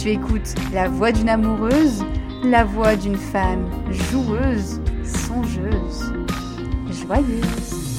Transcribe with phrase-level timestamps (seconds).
[0.00, 2.02] Tu écoutes la voix d'une amoureuse,
[2.42, 6.14] la voix d'une femme joueuse, songeuse,
[6.88, 7.90] joyeuse.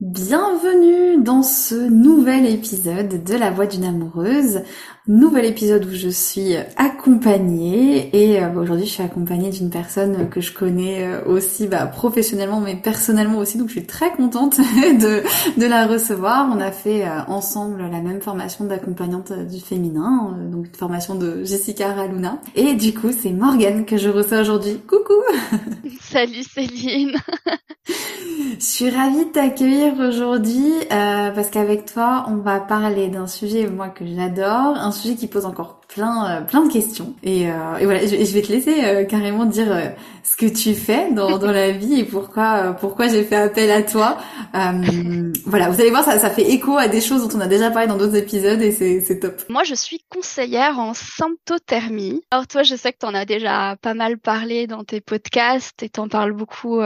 [0.00, 4.62] Bienvenue dans ce nouvel épisode de La Voix d'une amoureuse.
[5.06, 10.40] Nouvel épisode où je suis accompagnée et euh, aujourd'hui je suis accompagnée d'une personne que
[10.40, 15.22] je connais euh, aussi bah, professionnellement mais personnellement aussi donc je suis très contente de,
[15.60, 16.48] de la recevoir.
[16.50, 21.44] On a fait euh, ensemble la même formation d'accompagnante du féminin, donc une formation de
[21.44, 24.80] Jessica Raluna et du coup c'est Morgane que je reçois aujourd'hui.
[24.88, 25.12] Coucou
[26.00, 27.18] Salut Céline
[28.58, 33.68] Je suis ravie de t'accueillir aujourd'hui euh, parce qu'avec toi, on va parler d'un sujet
[33.68, 37.14] moi que j'adore, un sujet qui pose encore plein euh, plein de questions.
[37.22, 39.88] Et, euh, et voilà, je, je, vais te laisser euh, carrément dire euh,
[40.22, 43.82] ce que tu fais dans, dans la vie et pourquoi pourquoi j'ai fait appel à
[43.82, 44.18] toi.
[45.46, 47.70] voilà, vous allez voir, ça, ça fait écho à des choses dont on a déjà
[47.70, 49.42] parlé dans d'autres épisodes et c'est top.
[49.48, 52.22] Moi, je suis conseillère en symptothermie.
[52.30, 55.82] Alors toi, je sais que tu en as déjà pas mal parlé dans tes podcasts
[55.82, 56.80] et t'en parles beaucoup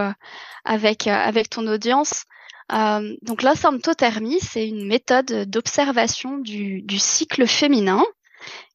[0.64, 2.25] avec avec ton audience.
[2.73, 8.05] Euh, donc la symptothermie, c'est une méthode d'observation du, du, cycle féminin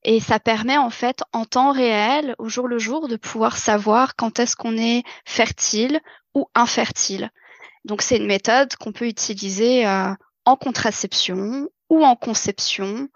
[0.04, 4.16] et ça permet en fait en temps réel, au jour le jour, de pouvoir savoir
[4.16, 6.02] quand est-ce qu'on est fertile
[6.34, 7.30] ou infertile.
[7.86, 10.14] Donc c'est une méthode qu'on peut utiliser euh,
[10.46, 13.10] en contraception ou en conception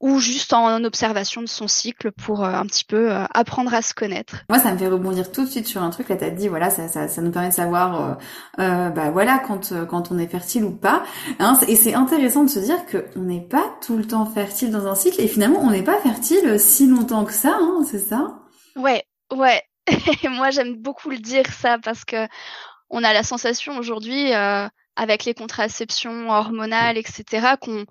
[0.00, 3.80] ou juste en observation de son cycle pour euh, un petit peu euh, apprendre à
[3.80, 4.44] se connaître.
[4.48, 6.08] Moi, ça me fait rebondir tout de suite sur un truc.
[6.08, 8.18] Là, t'as dit, voilà, ça, ça, ça, nous permet de savoir,
[8.58, 11.04] euh, bah voilà, quand quand on est fertile ou pas.
[11.38, 14.70] Hein, et c'est intéressant de se dire que on n'est pas tout le temps fertile
[14.70, 17.56] dans un cycle, et finalement, on n'est pas fertile si longtemps que ça.
[17.60, 18.40] Hein, c'est ça?
[18.76, 19.62] Ouais, ouais.
[20.28, 22.26] moi, j'aime beaucoup le dire ça parce que
[22.90, 24.32] on a la sensation aujourd'hui,
[24.96, 27.86] avec les contraceptions hormonales, etc., qu'on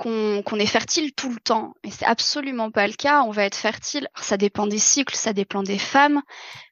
[0.00, 1.74] qu'on est fertile tout le temps.
[1.84, 3.22] Et c'est absolument pas le cas.
[3.22, 6.22] On va être fertile, ça dépend des cycles, ça dépend des femmes,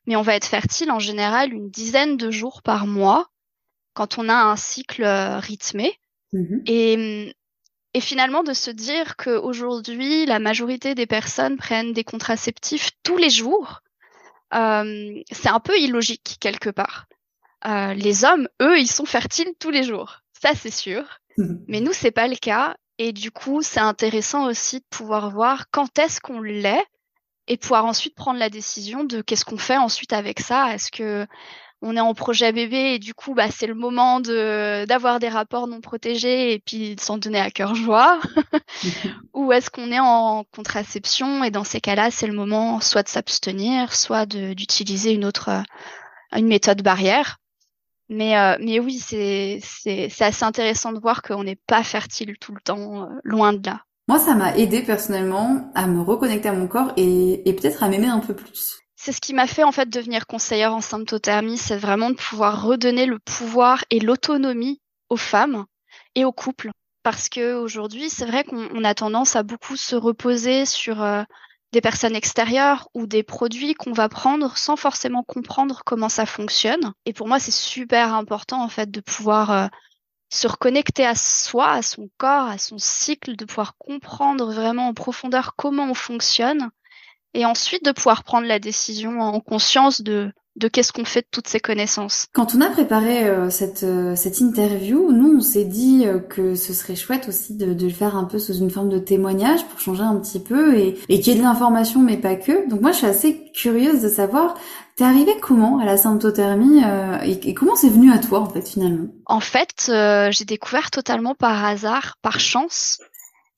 [0.06, 3.28] mais on va être fertile en général une dizaine de jours par mois
[3.92, 5.98] quand on a un cycle euh, rythmé.
[6.32, 7.34] Mmh et,
[7.94, 13.30] et finalement de se dire qu'aujourd'hui, la majorité des personnes prennent des contraceptifs tous les
[13.30, 13.80] jours,
[14.54, 17.06] euh, c'est un peu illogique quelque part.
[17.66, 20.20] Euh, les hommes, eux, ils sont fertiles tous les jours.
[20.32, 21.04] Ça, c'est sûr.
[21.36, 22.74] Mmh mais nous, c'est pas le cas.
[22.98, 26.84] Et du coup, c'est intéressant aussi de pouvoir voir quand est-ce qu'on l'est
[27.46, 30.74] et pouvoir ensuite prendre la décision de qu'est-ce qu'on fait ensuite avec ça.
[30.74, 31.26] Est-ce que
[31.80, 35.28] on est en projet bébé et du coup, bah, c'est le moment de d'avoir des
[35.28, 38.18] rapports non protégés et puis de s'en donner à cœur joie?
[39.34, 43.08] Ou est-ce qu'on est en contraception et dans ces cas-là, c'est le moment soit de
[43.08, 45.50] s'abstenir, soit d'utiliser une autre
[46.32, 47.38] une méthode barrière?
[48.08, 52.36] Mais, euh, mais oui, c'est, c'est, c'est assez intéressant de voir qu'on n'est pas fertile
[52.40, 53.82] tout le temps, euh, loin de là.
[54.08, 57.88] Moi, ça m'a aidé personnellement à me reconnecter à mon corps et, et peut-être à
[57.88, 58.78] m'aimer un peu plus.
[58.96, 62.62] c'est ce qui m'a fait en fait devenir conseillère en symptothermie, c'est vraiment de pouvoir
[62.62, 64.80] redonner le pouvoir et l'autonomie
[65.10, 65.66] aux femmes
[66.14, 66.70] et aux couples.
[67.02, 71.22] Parce que aujourd'hui, c'est vrai qu'on a tendance à beaucoup se reposer sur euh,
[71.72, 76.92] des personnes extérieures ou des produits qu'on va prendre sans forcément comprendre comment ça fonctionne.
[77.04, 79.66] Et pour moi, c'est super important en fait de pouvoir euh,
[80.30, 84.94] se reconnecter à soi, à son corps, à son cycle, de pouvoir comprendre vraiment en
[84.94, 86.70] profondeur comment on fonctionne
[87.34, 91.28] et ensuite de pouvoir prendre la décision en conscience de de qu'est-ce qu'on fait de
[91.30, 92.26] toutes ces connaissances.
[92.32, 96.54] Quand on a préparé euh, cette, euh, cette interview, nous, on s'est dit euh, que
[96.54, 99.64] ce serait chouette aussi de, de, le faire un peu sous une forme de témoignage
[99.66, 102.68] pour changer un petit peu et, et qu'il y ait de l'information, mais pas que.
[102.68, 104.54] Donc moi, je suis assez curieuse de savoir,
[104.96, 106.82] t'es arrivée comment à la symptothermie
[107.24, 109.08] et, et, comment c'est venu à toi, en fait, finalement?
[109.26, 109.90] En fait,
[110.30, 112.98] j'ai découvert totalement par hasard, par chance,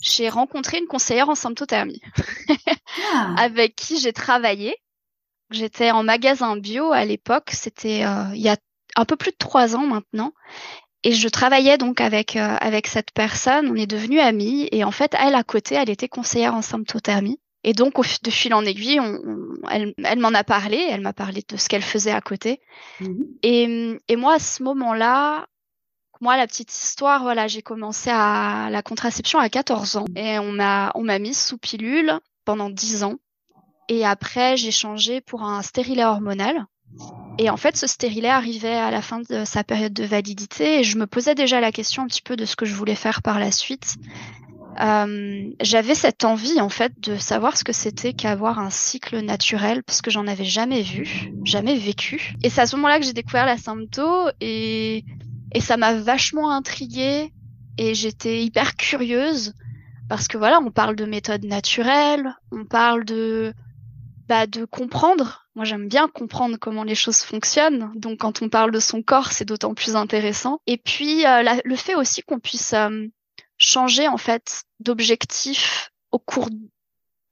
[0.00, 2.00] j'ai rencontré une conseillère en symptothermie
[3.14, 3.35] ah.
[3.38, 4.76] avec qui j'ai travaillé.
[5.50, 8.56] J'étais en magasin bio à l'époque, c'était euh, il y a
[8.97, 10.32] un peu plus de trois ans maintenant.
[11.02, 14.91] Et je travaillais donc avec euh, avec cette personne, on est devenus amis et en
[14.91, 17.41] fait elle à côté, elle était conseillère en symptothermie.
[17.62, 19.19] Et donc au, de fil en aiguille, on,
[19.70, 22.61] elle, elle m'en a parlé, elle m'a parlé de ce qu'elle faisait à côté.
[23.00, 25.46] Mmh et, et moi à ce moment-là,
[26.23, 30.53] moi, la petite histoire, voilà, j'ai commencé à la contraception à 14 ans et on
[30.53, 32.12] m'a on m'a mis sous pilule
[32.44, 33.17] pendant 10 ans.
[33.90, 36.64] Et après, j'ai changé pour un stérilet hormonal.
[37.38, 40.84] Et en fait, ce stérilet arrivait à la fin de sa période de validité et
[40.84, 43.20] je me posais déjà la question un petit peu de ce que je voulais faire
[43.20, 43.96] par la suite.
[44.81, 49.82] Euh, j'avais cette envie en fait de savoir ce que c'était qu'avoir un cycle naturel
[49.82, 52.34] parce que j'en avais jamais vu, jamais vécu.
[52.44, 55.04] Et c'est à ce moment-là que j'ai découvert la sympto et
[55.52, 57.32] et ça m'a vachement intriguée
[57.76, 59.52] et j'étais hyper curieuse
[60.08, 63.52] parce que voilà, on parle de méthodes naturelles, on parle de
[64.31, 65.49] bah, de comprendre.
[65.56, 67.91] Moi, j'aime bien comprendre comment les choses fonctionnent.
[67.97, 70.61] Donc, quand on parle de son corps, c'est d'autant plus intéressant.
[70.69, 73.09] Et puis, euh, le fait aussi qu'on puisse euh,
[73.59, 76.49] changer en fait d'objectif au cours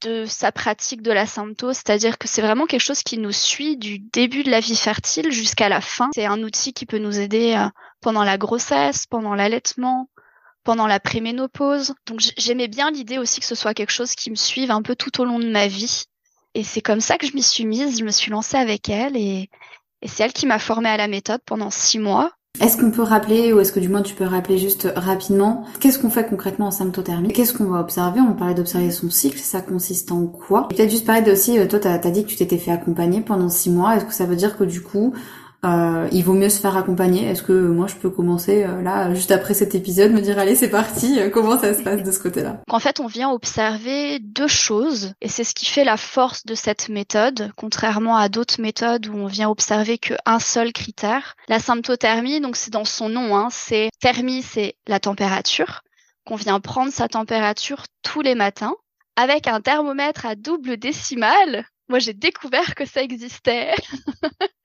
[0.01, 3.77] de sa pratique de la symptose, c'est-à-dire que c'est vraiment quelque chose qui nous suit
[3.77, 6.11] du début de la vie fertile jusqu'à la fin.
[6.13, 7.69] C'est un outil qui peut nous aider euh,
[8.01, 10.11] pendant la grossesse, pendant l'allaitement,
[10.65, 11.95] pendant la préménopause.
[12.07, 14.97] Donc j'aimais bien l'idée aussi que ce soit quelque chose qui me suive un peu
[14.97, 16.07] tout au long de ma vie.
[16.55, 19.17] Et c'est comme ça que je m'y suis mise, je me suis lancée avec elle
[19.17, 19.49] et,
[20.07, 22.31] c'est elle qui m'a formée à la méthode pendant six mois.
[22.61, 25.99] Est-ce qu'on peut rappeler, ou est-ce que du moins tu peux rappeler juste rapidement, qu'est-ce
[25.99, 27.33] qu'on fait concrètement en symptothermie?
[27.33, 28.21] Qu'est-ce qu'on va observer?
[28.21, 30.67] On parlait d'observer son cycle, ça consiste en quoi?
[30.69, 33.49] Peut-être juste parler aussi, euh, toi t'as as dit que tu t'étais fait accompagner pendant
[33.49, 35.15] six mois, est-ce que ça veut dire que du coup,
[35.65, 37.27] euh, il vaut mieux se faire accompagner.
[37.27, 40.55] Est-ce que moi je peux commencer euh, là, juste après cet épisode, me dire allez
[40.55, 42.63] c'est parti, euh, comment ça se passe de ce côté-là?
[42.69, 46.55] En fait, on vient observer deux choses et c'est ce qui fait la force de
[46.55, 51.35] cette méthode, contrairement à d'autres méthodes où on vient observer qu'un seul critère.
[51.49, 55.83] La symptothermie, donc c'est dans son nom, hein, c'est thermie, c'est la température,
[56.25, 58.75] qu'on vient prendre sa température tous les matins
[59.17, 61.65] avec un thermomètre à double décimale.
[61.89, 63.75] Moi, j'ai découvert que ça existait.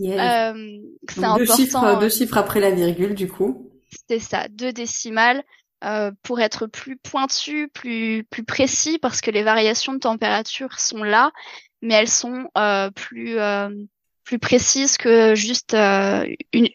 [0.00, 0.78] Euh,
[1.08, 1.36] c'est important.
[1.36, 3.70] Deux chiffres, deux chiffres après la virgule, du coup.
[4.08, 5.42] C'est ça, deux décimales.
[5.84, 11.02] Euh, pour être plus pointu, plus plus précis, parce que les variations de température sont
[11.02, 11.32] là,
[11.80, 13.68] mais elles sont euh, plus euh,
[14.22, 16.68] plus précises que juste euh, une,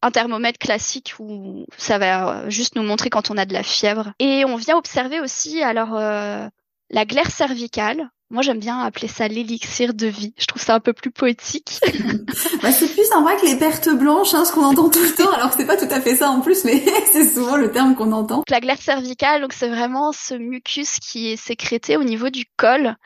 [0.00, 4.12] un thermomètre classique où ça va juste nous montrer quand on a de la fièvre.
[4.20, 9.92] Et on vient observer aussi alors la glaire cervicale, moi, j'aime bien appeler ça l'élixir
[9.92, 10.32] de vie.
[10.38, 11.78] Je trouve ça un peu plus poétique.
[12.62, 15.30] bah, c'est plus vrai que les pertes blanches, hein, ce qu'on entend tout le temps.
[15.32, 18.10] Alors c'est pas tout à fait ça en plus, mais c'est souvent le terme qu'on
[18.10, 18.42] entend.
[18.48, 22.96] La glaire cervicale, donc c'est vraiment ce mucus qui est sécrété au niveau du col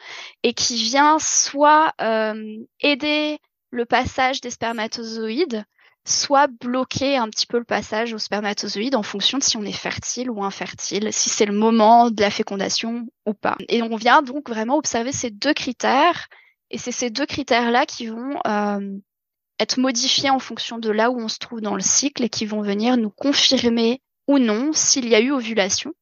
[0.45, 2.35] et qui vient soit euh,
[2.81, 3.39] aider
[3.71, 5.65] le passage des spermatozoïdes,
[6.07, 9.73] soit bloquer un petit peu le passage aux spermatozoïdes en fonction de si on est
[9.73, 13.57] fertile ou infertile, si c'est le moment de la fécondation ou pas.
[13.69, 16.29] Et on vient donc vraiment observer ces deux critères,
[16.71, 18.99] et c'est ces deux critères-là qui vont euh,
[19.59, 22.47] être modifiés en fonction de là où on se trouve dans le cycle et qui
[22.47, 25.93] vont venir nous confirmer ou non s'il y a eu ovulation.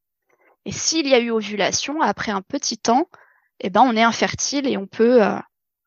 [0.66, 3.08] Et s'il y a eu ovulation, après un petit temps,
[3.60, 5.38] eh ben on est infertile et on peut euh,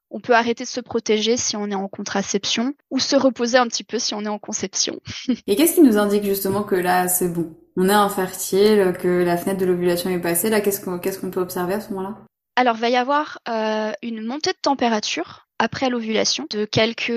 [0.09, 3.67] on peut arrêter de se protéger si on est en contraception ou se reposer un
[3.67, 4.99] petit peu si on est en conception.
[5.47, 7.55] Et qu'est-ce qui nous indique justement que là c'est bon?
[7.79, 10.49] On est infertile, que la fenêtre de l'ovulation est passée.
[10.49, 12.17] Là, qu'est-ce qu'on peut observer à ce moment-là?
[12.55, 17.11] Alors, il va y avoir euh, une montée de température après l'ovulation de quelques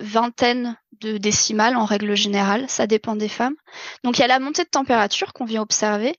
[0.00, 3.54] vingtaines de décimales en règle générale, ça dépend des femmes.
[4.04, 6.16] Donc il y a la montée de température qu'on vient observer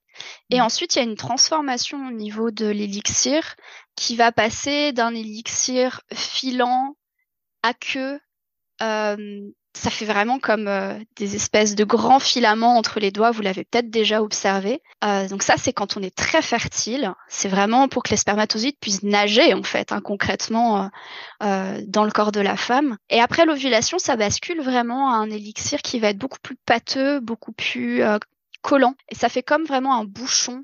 [0.50, 3.56] Et ensuite, il y a une transformation au niveau de l'élixir
[3.96, 6.96] qui va passer d'un élixir filant,
[7.64, 8.20] aqueux,
[8.82, 9.42] euh,
[9.78, 13.64] ça fait vraiment comme euh, des espèces de grands filaments entre les doigts, vous l'avez
[13.64, 14.82] peut-être déjà observé.
[15.04, 17.14] Euh, donc ça, c'est quand on est très fertile.
[17.30, 20.90] C'est vraiment pour que les spermatozoïdes puissent nager, en fait, hein, concrètement,
[21.44, 22.98] euh, dans le corps de la femme.
[23.10, 27.20] Et après l'ovulation, ça bascule vraiment à un élixir qui va être beaucoup plus pâteux,
[27.20, 28.02] beaucoup plus
[28.62, 28.96] collant.
[29.10, 30.64] Et ça fait comme vraiment un bouchon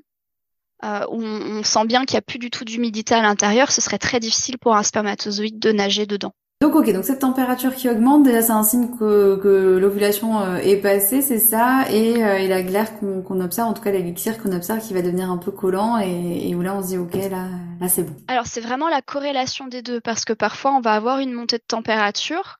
[0.82, 0.86] où
[1.22, 3.72] on, on sent bien qu'il n'y a plus du tout d'humidité à l'intérieur.
[3.72, 6.34] Ce serait très difficile pour un spermatozoïde de nager dedans.
[6.60, 10.56] Donc ok, donc cette température qui augmente, déjà c'est un signe que, que l'ovulation euh,
[10.56, 14.40] est passée, c'est ça, et, euh, et la glaire qu'on observe, en tout cas l'élixir
[14.40, 16.96] qu'on observe qui va devenir un peu collant et, et où là on se dit
[16.96, 17.48] ok, là,
[17.80, 18.16] là c'est bon.
[18.28, 21.58] Alors c'est vraiment la corrélation des deux, parce que parfois on va avoir une montée
[21.58, 22.56] de température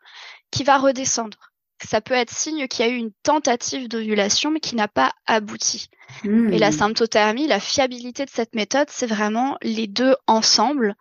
[0.50, 1.38] qui va redescendre.
[1.82, 5.12] Ça peut être signe qu'il y a eu une tentative d'ovulation mais qui n'a pas
[5.26, 5.88] abouti.
[6.24, 6.72] Et la hmm.
[6.72, 10.94] symptothermie, la fiabilité de cette méthode, c'est vraiment les deux ensemble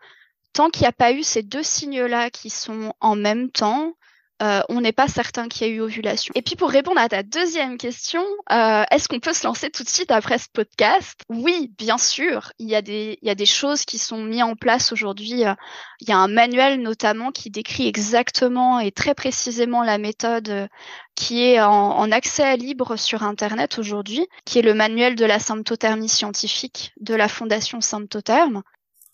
[0.53, 3.93] tant qu'il n'y a pas eu ces deux signes-là qui sont en même temps,
[4.41, 6.31] euh, on n'est pas certain qu'il y ait eu ovulation.
[6.35, 9.83] Et puis pour répondre à ta deuxième question, euh, est-ce qu'on peut se lancer tout
[9.83, 11.21] de suite après ce podcast?
[11.29, 12.51] Oui, bien sûr.
[12.59, 15.45] Il y a des choses qui sont mises en place aujourd'hui.
[15.45, 15.53] Euh,
[16.01, 20.67] il y a un manuel notamment qui décrit exactement et très précisément la méthode
[21.15, 25.39] qui est en, en accès libre sur Internet aujourd'hui, qui est le manuel de la
[25.39, 28.63] symptothermie scientifique de la Fondation Symptotherme.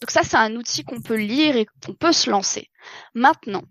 [0.02, 2.70] Donc ça, c'est un outil qu'on peut lire et qu'on peut se lancer.
[3.14, 3.64] Maintenant,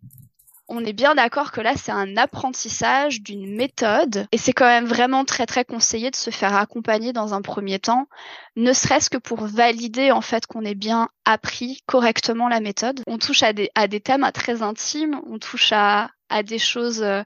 [0.68, 4.26] on est bien d'accord que là, c'est un apprentissage d'une méthode.
[4.32, 7.78] Et c'est quand même vraiment très très conseillé de se faire accompagner dans un premier
[7.78, 8.06] temps,
[8.56, 13.02] ne serait-ce que pour valider en fait qu'on ait bien appris correctement la méthode.
[13.06, 17.02] On touche à des, à des thèmes très intimes, on touche à, à des choses
[17.02, 17.22] euh,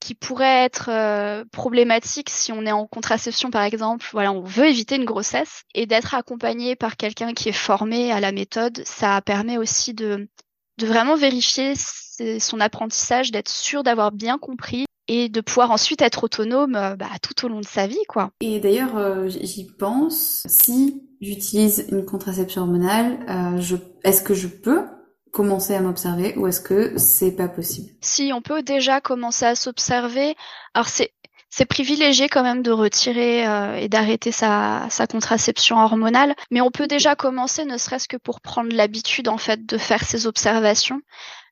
[0.00, 4.66] qui pourrait être euh, problématique si on est en contraception par exemple, voilà, on veut
[4.66, 5.64] éviter une grossesse.
[5.74, 10.28] Et d'être accompagné par quelqu'un qui est formé à la méthode, ça permet aussi de
[10.78, 11.74] de vraiment vérifier
[12.38, 17.06] son apprentissage, d'être sûr d'avoir bien compris et de pouvoir ensuite être autonome euh, bah,
[17.22, 18.30] tout au long de sa vie, quoi.
[18.40, 20.42] Et d'ailleurs, euh, j'y pense.
[20.46, 23.18] Si j'utilise une contraception hormonale,
[23.58, 23.76] je...
[24.04, 24.82] est-ce que je peux
[25.32, 27.90] commencer à m'observer ou est-ce que c'est pas possible?
[28.00, 30.34] Si, on peut déjà commencer à s'observer.
[30.74, 31.12] Alors c'est
[31.50, 36.70] c'est privilégié quand même de retirer euh, et d'arrêter sa, sa contraception hormonale, mais on
[36.70, 41.00] peut déjà commencer, ne serait-ce que pour prendre l'habitude en fait de faire ces observations,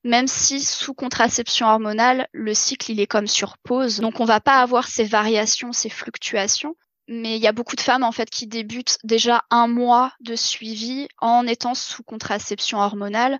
[0.04, 4.40] même si sous contraception hormonale, le cycle il est comme sur pause, donc on va
[4.40, 6.76] pas avoir ces variations, ces fluctuations.
[7.08, 10.34] Mais il y a beaucoup de femmes en fait qui débutent déjà un mois de
[10.34, 13.38] suivi en étant sous contraception hormonale,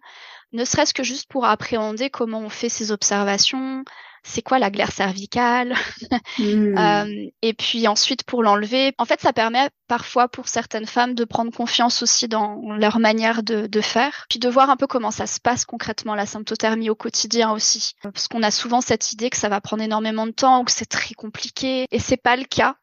[0.53, 3.85] ne serait-ce que juste pour appréhender comment on fait ces observations,
[4.27, 5.75] c'est quoi la glaire cervicale,
[6.39, 6.79] mmh.
[6.79, 8.93] euh, et puis ensuite pour l'enlever.
[8.99, 13.43] En fait, ça permet parfois pour certaines femmes de prendre confiance aussi dans leur manière
[13.43, 16.91] de, de, faire, puis de voir un peu comment ça se passe concrètement la symptothermie
[16.91, 20.33] au quotidien aussi, parce qu'on a souvent cette idée que ça va prendre énormément de
[20.33, 22.77] temps ou que c'est très compliqué, et c'est pas le cas.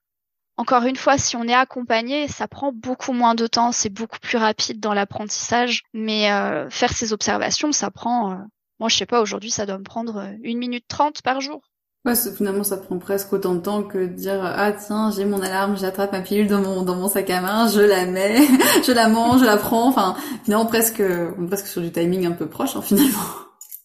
[0.56, 4.20] Encore une fois, si on est accompagné, ça prend beaucoup moins de temps, c'est beaucoup
[4.20, 5.82] plus rapide dans l'apprentissage.
[5.94, 8.36] Mais euh, faire ces observations, ça prend, euh,
[8.80, 11.62] moi je sais pas, aujourd'hui ça doit me prendre euh, une minute trente par jour.
[12.06, 15.42] Ouais, finalement ça prend presque autant de temps que de dire ah tiens j'ai mon
[15.42, 18.46] alarme, j'attrape ma pilule dans mon dans mon sac à main, je la mets,
[18.86, 19.88] je la mange, je la prends.
[19.88, 21.02] Enfin finalement presque
[21.40, 23.20] on presque sur du timing un peu proche hein, finalement.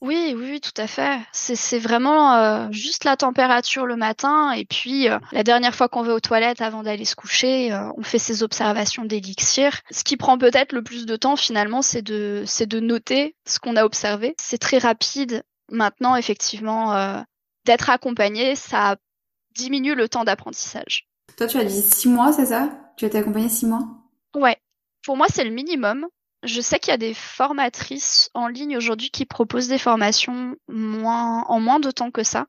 [0.00, 1.18] Oui, oui, tout à fait.
[1.32, 6.02] C'est vraiment euh, juste la température le matin et puis euh, la dernière fois qu'on
[6.02, 9.80] va aux toilettes avant d'aller se coucher, euh, on fait ces observations d'élixir.
[9.90, 13.58] Ce qui prend peut-être le plus de temps finalement, c'est de c'est de noter ce
[13.58, 14.36] qu'on a observé.
[14.40, 15.42] C'est très rapide.
[15.70, 17.24] Maintenant, effectivement,
[17.66, 18.96] d'être accompagné, ça
[19.54, 21.06] diminue le temps d'apprentissage.
[21.36, 22.70] Toi, tu as dit six mois, c'est ça?
[22.96, 23.86] Tu as été accompagné six mois?
[24.34, 24.56] Ouais.
[25.04, 26.06] Pour moi, c'est le minimum.
[26.44, 31.42] Je sais qu'il y a des formatrices en ligne aujourd'hui qui proposent des formations moins,
[31.44, 32.46] en moins de temps que ça.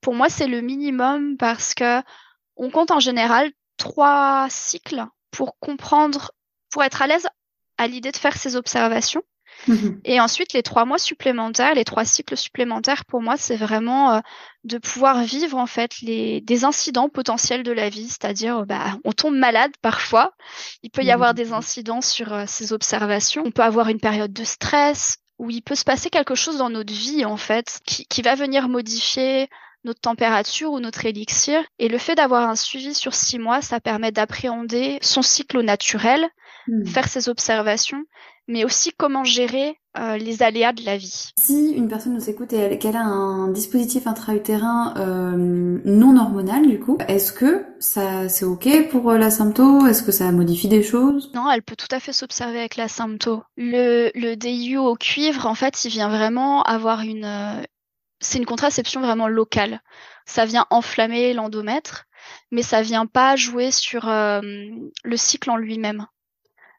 [0.00, 2.00] Pour moi, c'est le minimum parce que
[2.56, 6.32] on compte en général trois cycles pour comprendre,
[6.70, 7.28] pour être à l'aise
[7.78, 9.22] à l'idée de faire ces observations.
[9.68, 10.00] Mhm.
[10.04, 14.20] Et ensuite, les trois mois supplémentaires, les trois cycles supplémentaires, pour moi, c'est vraiment euh,
[14.64, 19.12] de pouvoir vivre en fait les des incidents potentiels de la vie, c'est-à-dire bah on
[19.12, 20.32] tombe malade parfois,
[20.82, 24.32] il peut y avoir des incidents sur euh, ces observations, on peut avoir une période
[24.32, 28.06] de stress où il peut se passer quelque chose dans notre vie en fait qui,
[28.06, 29.48] qui va venir modifier
[29.84, 31.62] notre température ou notre élixir.
[31.78, 36.28] Et le fait d'avoir un suivi sur six mois, ça permet d'appréhender son cycle naturel,
[36.68, 36.86] mhm.
[36.86, 38.04] faire ses observations
[38.50, 41.30] mais aussi comment gérer euh, les aléas de la vie.
[41.38, 46.80] Si une personne nous écoute et qu'elle a un dispositif intra-utérin euh, non hormonal, du
[46.80, 50.82] coup, est-ce que ça c'est ok pour euh, la sympto Est-ce que ça modifie des
[50.82, 51.30] choses?
[51.32, 53.42] Non, elle peut tout à fait s'observer avec la sympto.
[53.56, 57.62] Le, le DIU au cuivre, en fait, il vient vraiment avoir une...
[58.18, 59.80] c'est une contraception vraiment locale.
[60.26, 62.06] Ça vient enflammer l'endomètre,
[62.50, 66.06] mais ça vient pas jouer sur le cycle en lui-même.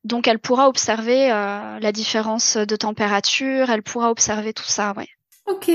[0.04, 5.08] Donc elle pourra observer euh, la différence de température, elle pourra observer tout ça, ouais.
[5.48, 5.70] Ok.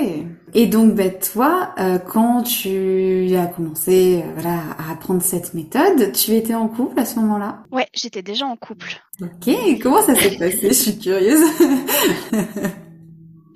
[0.55, 6.13] Et donc, ben, toi, euh, quand tu as commencé euh, voilà, à apprendre cette méthode,
[6.13, 7.65] tu étais en couple à ce moment-là?
[7.71, 9.01] Ouais, j'étais déjà en couple.
[9.21, 10.69] Ok, comment ça s'est passé?
[10.69, 11.45] Je suis curieuse.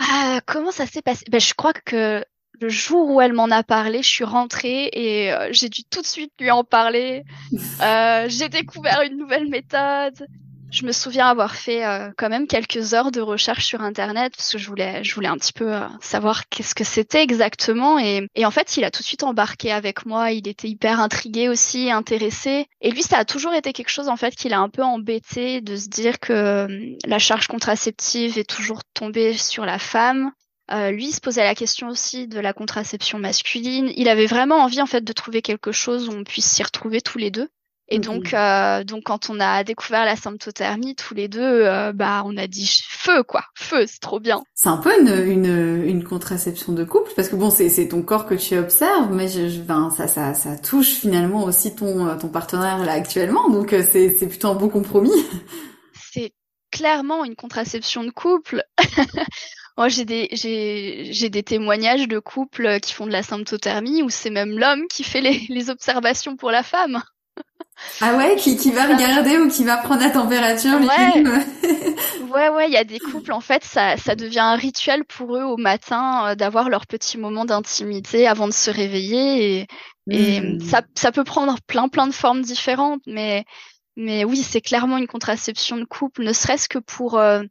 [0.00, 1.24] ah, comment ça s'est passé?
[1.30, 2.22] Ben, Je crois que
[2.60, 6.06] le jour où elle m'en a parlé, je suis rentrée et j'ai dû tout de
[6.06, 7.24] suite lui en parler.
[8.28, 10.26] j'ai découvert une nouvelle méthode
[10.70, 14.52] je me souviens avoir fait euh, quand même quelques heures de recherche sur internet parce
[14.52, 18.26] que je voulais je voulais un petit peu euh, savoir qu'est-ce que c'était exactement et,
[18.34, 21.48] et en fait il a tout de suite embarqué avec moi il était hyper intrigué
[21.48, 24.68] aussi intéressé et lui ça a toujours été quelque chose en fait qu'il a un
[24.68, 29.78] peu embêté de se dire que euh, la charge contraceptive est toujours tombée sur la
[29.78, 30.32] femme
[30.72, 33.92] euh, lui il se posait la question aussi de la contraception masculine.
[33.96, 37.00] Il avait vraiment envie en fait de trouver quelque chose où on puisse s'y retrouver
[37.00, 37.48] tous les deux.
[37.92, 41.92] Et mmh donc, euh, donc quand on a découvert la symptothermie, tous les deux, euh,
[41.92, 44.42] bah, on a dit feu, quoi, feu, c'est trop bien.
[44.54, 48.02] C'est un peu une, une, une, contraception de couple, parce que bon, c'est, c'est ton
[48.02, 52.06] corps que tu observes, mais je, je, ben, ça, ça, ça touche finalement aussi ton,
[52.06, 55.10] euh, ton partenaire là actuellement, donc euh, c'est, c'est plutôt un beau compromis.
[56.12, 56.32] C'est
[56.70, 58.62] clairement une contraception de couple.
[59.76, 64.10] Moi, j'ai des, j'ai, j'ai des témoignages de couples qui font de la symptothermie où
[64.10, 67.02] c'est même l'homme qui fait les, les observations pour la femme.
[68.00, 71.22] Ah ouais, qui, qui va regarder ou qui va prendre la température Ouais,
[72.32, 75.36] ouais, ouais, il y a des couples, en fait, ça, ça devient un rituel pour
[75.36, 79.60] eux au matin euh, d'avoir leur petit moment d'intimité avant de se réveiller.
[79.60, 79.66] Et,
[80.10, 80.60] et hmm.
[80.60, 83.44] ça, ça peut prendre plein, plein de formes différentes, mais,
[83.96, 87.18] mais oui, c'est clairement une contraception de couple, ne serait-ce que pour...
[87.18, 87.42] Euh,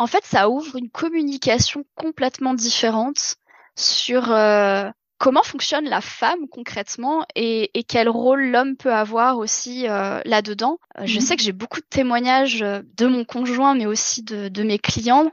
[0.00, 3.36] en fait, ça ouvre une communication complètement différente
[3.76, 4.30] sur...
[4.32, 10.78] Euh, comment fonctionne la femme concrètement et, quel rôle l'homme peut avoir aussi euh, là-dedans?
[10.98, 11.20] Euh, je mhm.
[11.20, 15.30] sais que j'ai beaucoup de témoignages euh, de mon conjoint, mais aussi de, mes clients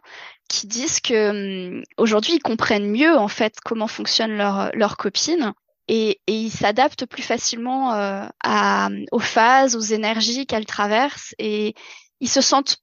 [0.49, 5.53] qui disent que hum, aujourd'hui ils comprennent mieux en fait comment fonctionne leur, leur copine
[5.87, 11.73] et, et ils s'adaptent plus facilement à, aux phases, aux énergies qu'elles traversent et
[12.19, 12.77] ils se sentent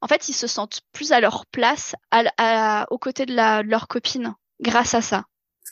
[0.00, 3.68] en fait ils se sentent plus à leur place à, aux côtés de, la, de
[3.68, 5.24] leur copine grâce à ça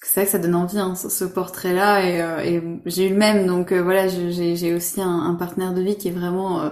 [0.02, 3.16] c'est vrai que ça donne envie hein, ce, portrait-là et, euh, et j'ai eu le
[3.16, 6.70] même donc euh, voilà j'ai aussi un, partenaire de vie qui est vraiment euh,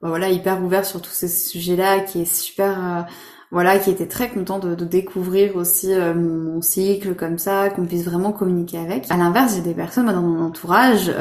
[0.00, 3.06] bah, voilà hyper ouvert sur tous ces sujets-là qui est super
[3.50, 8.30] voilà qui était très content de, découvrir aussi mon, cycle comme ça qu'on puisse vraiment
[8.32, 9.10] communiquer avec.
[9.10, 11.12] À l'inverse j'ai des personnes dans mon entourage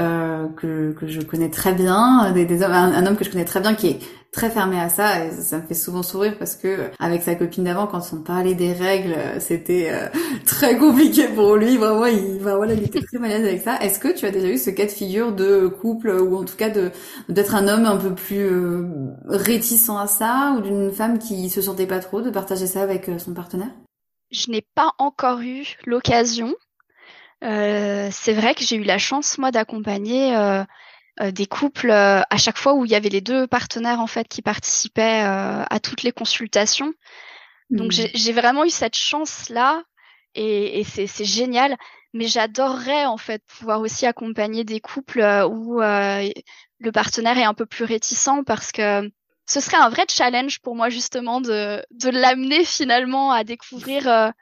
[0.56, 3.74] que, que je connais très bien des, hommes un, homme que je connais très bien
[3.74, 4.00] qui est
[4.32, 7.64] très fermé à ça et ça me fait souvent sourire parce que avec sa copine
[7.64, 10.08] d'avant quand on parlait des règles c'était euh,
[10.46, 11.78] très compliqué pour lui.
[11.78, 13.78] Vraiment il va voilà il était très mal avec ça.
[13.82, 16.56] Est-ce que tu as déjà eu ce cas de figure de couple ou en tout
[16.56, 16.92] cas de
[17.28, 18.86] d'être un homme un peu plus euh,
[19.26, 23.10] réticent à ça ou d'une femme qui se sentait pas trop de partager ça avec
[23.10, 23.72] euh, son partenaire?
[24.32, 26.54] Je n'ai pas encore eu l'occasion.
[27.44, 30.66] Euh, c'est vrai que j'ai eu la chance moi d'accompagner euh, euh,
[31.20, 34.28] des couples euh, à chaque fois où il y avait les deux partenaires en fait
[34.28, 36.94] qui participaient euh, à toutes les consultations.
[37.70, 39.84] Donc j'ai vraiment eu cette chance là
[40.34, 41.78] et, et c'est génial.
[42.14, 47.68] Mais j'adorerais en fait pouvoir aussi accompagner des couples où le partenaire est un peu
[47.68, 49.08] plus réticent parce que
[49.46, 54.34] ce serait un vrai challenge pour moi justement de, de l'amener finalement à découvrir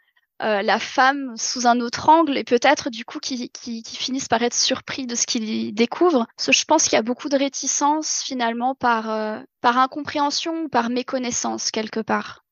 [0.43, 4.27] euh, la femme sous un autre angle et peut-être du coup qui, qui, qui, finissent
[4.27, 6.27] par être surpris de ce qu'ils découvrent.
[6.35, 10.65] Parce que je pense qu'il y a beaucoup de réticence finalement par, euh, par incompréhension
[10.65, 12.43] ou par méconnaissance quelque part.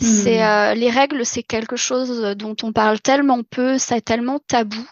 [0.00, 0.44] C'est hmm.
[0.44, 4.86] euh, les règles, c'est quelque chose dont on parle tellement peu, c'est tellement tabou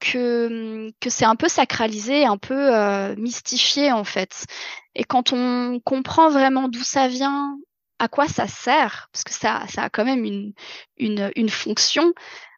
[0.00, 4.46] que que c'est un peu sacralisé, un peu mystifié en fait.
[4.94, 7.56] Et quand on comprend vraiment d'où ça vient,
[8.02, 10.54] à quoi ça sert, parce que ça, ça a quand même une,
[10.96, 12.12] une, une fonction.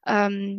[0.08, 0.56] Euh,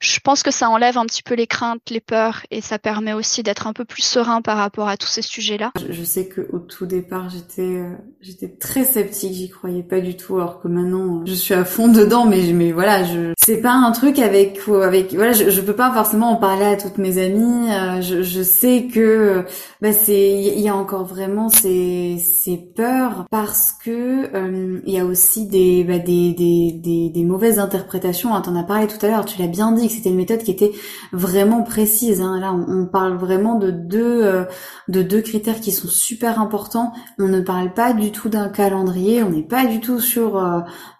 [0.00, 3.12] je pense que ça enlève un petit peu les craintes, les peurs, et ça permet
[3.12, 5.72] aussi d'être un peu plus serein par rapport à tous ces sujets-là.
[5.88, 10.16] Je, sais que au tout départ, j'étais euh, j'étais très sceptique, j'y croyais pas du
[10.16, 12.26] tout, alors que maintenant, je suis à fond dedans.
[12.26, 16.32] Mais voilà, je c'est pas un truc avec avec voilà, je, je peux pas forcément
[16.32, 17.72] en parler à toutes mes amies.
[17.72, 19.44] Euh, je, je sais que
[19.80, 24.98] bah c'est il y a encore vraiment ces ces peurs parce que euh, il y
[24.98, 28.34] a aussi des bah, des, des des des mauvaises interprétations.
[28.34, 30.50] Hein, T'en as parlé tout à l'heure, tu l'as bien dit c'était une méthode qui
[30.50, 30.72] était
[31.12, 32.20] vraiment précise.
[32.20, 32.38] Hein.
[32.40, 34.44] Là, on, parle vraiment de deux euh,
[34.88, 36.92] de deux critères qui sont super importants.
[37.18, 39.22] On ne parle pas du tout d'un calendrier.
[39.22, 40.32] On n'est pas du tout sur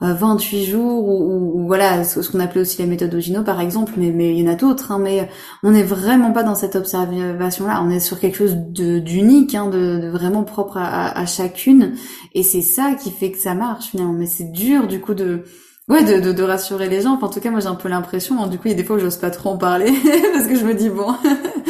[0.00, 3.92] 28 euh, euh, jours ou, voilà ce, qu'on appelait aussi la méthode Ogino par exemple.
[3.96, 4.92] Mais mais il y en a d'autres.
[4.92, 4.98] Hein.
[4.98, 5.28] mais
[5.62, 7.82] on n'est vraiment pas dans cette observation là.
[7.84, 11.94] On est sur quelque chose d'unique, hein, de, de, vraiment propre à, à chacune.
[12.34, 14.12] Et c'est ça qui fait que ça marche finalement.
[14.12, 15.44] Mais c'est dur du coup de
[15.88, 17.14] Ouais, de, de, de, rassurer les gens.
[17.14, 18.42] Enfin, en tout cas, moi, j'ai un peu l'impression.
[18.42, 19.90] Hein, du coup, il y a des fois où j'ose pas trop en parler
[20.32, 21.14] parce que je me dis bon.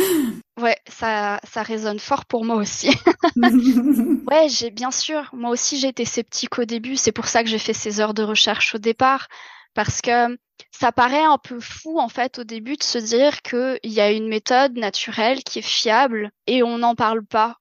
[0.60, 2.90] ouais, ça, ça résonne fort pour moi aussi.
[3.36, 5.30] ouais, j'ai bien sûr.
[5.32, 6.96] Moi aussi, j'ai été sceptique au début.
[6.96, 9.28] C'est pour ça que j'ai fait ces heures de recherche au départ,
[9.74, 10.36] parce que
[10.72, 14.10] ça paraît un peu fou en fait au début de se dire qu'il y a
[14.10, 17.58] une méthode naturelle qui est fiable et on n'en parle pas.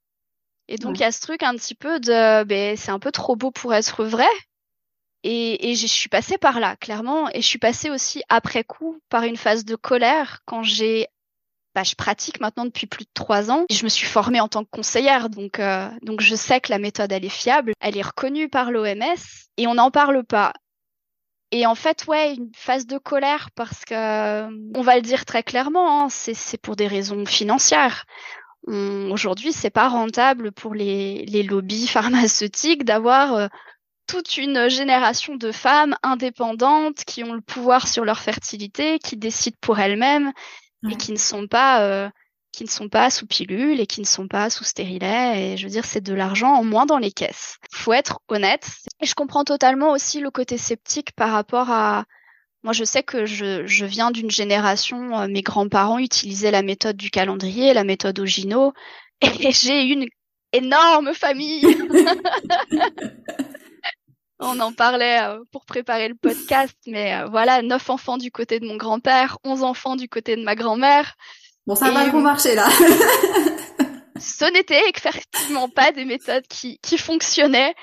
[0.67, 3.11] Et donc il y a ce truc un petit peu de, ben c'est un peu
[3.11, 4.27] trop beau pour être vrai.
[5.23, 7.29] Et, et je suis passée par là, clairement.
[7.29, 11.07] Et je suis passée aussi, après coup, par une phase de colère quand j'ai
[11.77, 13.65] bah, je pratique maintenant depuis plus de trois ans.
[13.69, 16.79] Je me suis formée en tant que conseillère, donc euh, donc je sais que la
[16.79, 19.03] méthode elle est fiable, elle est reconnue par l'OMS
[19.57, 20.53] et on n'en parle pas.
[21.51, 23.93] Et en fait, ouais, une phase de colère parce que
[24.75, 28.05] on va le dire très clairement, hein, c'est pour des raisons financières.
[28.65, 33.47] Aujourd'hui, c'est pas rentable pour les, les lobbies pharmaceutiques d'avoir euh,
[34.07, 39.57] toute une génération de femmes indépendantes qui ont le pouvoir sur leur fertilité, qui décident
[39.61, 40.31] pour elles-mêmes
[40.89, 42.09] et qui ne sont pas euh,
[42.51, 45.53] qui ne sont pas sous pilule et qui ne sont pas sous stérilet.
[45.53, 47.57] Et je veux dire, c'est de l'argent en moins dans les caisses.
[47.71, 48.67] Faut être honnête.
[49.01, 52.05] Et je comprends totalement aussi le côté sceptique par rapport à
[52.63, 56.97] moi, je sais que je, je viens d'une génération, euh, mes grands-parents utilisaient la méthode
[56.97, 58.73] du calendrier, la méthode Ogino,
[59.21, 60.07] et j'ai une
[60.53, 61.61] énorme famille.
[64.39, 68.59] On en parlait euh, pour préparer le podcast, mais euh, voilà, neuf enfants du côté
[68.59, 71.15] de mon grand-père, onze enfants du côté de ma grand-mère.
[71.65, 72.67] Bon, ça va pas marcher là.
[74.19, 77.73] ce n'était effectivement pas des méthodes qui, qui fonctionnaient.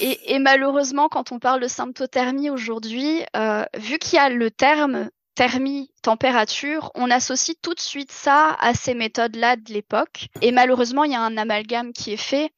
[0.00, 4.50] Et, et, malheureusement, quand on parle de symptothermie aujourd'hui, euh, vu qu'il y a le
[4.50, 10.28] terme thermie, température, on associe tout de suite ça à ces méthodes-là de l'époque.
[10.42, 12.50] Et malheureusement, il y a un amalgame qui est fait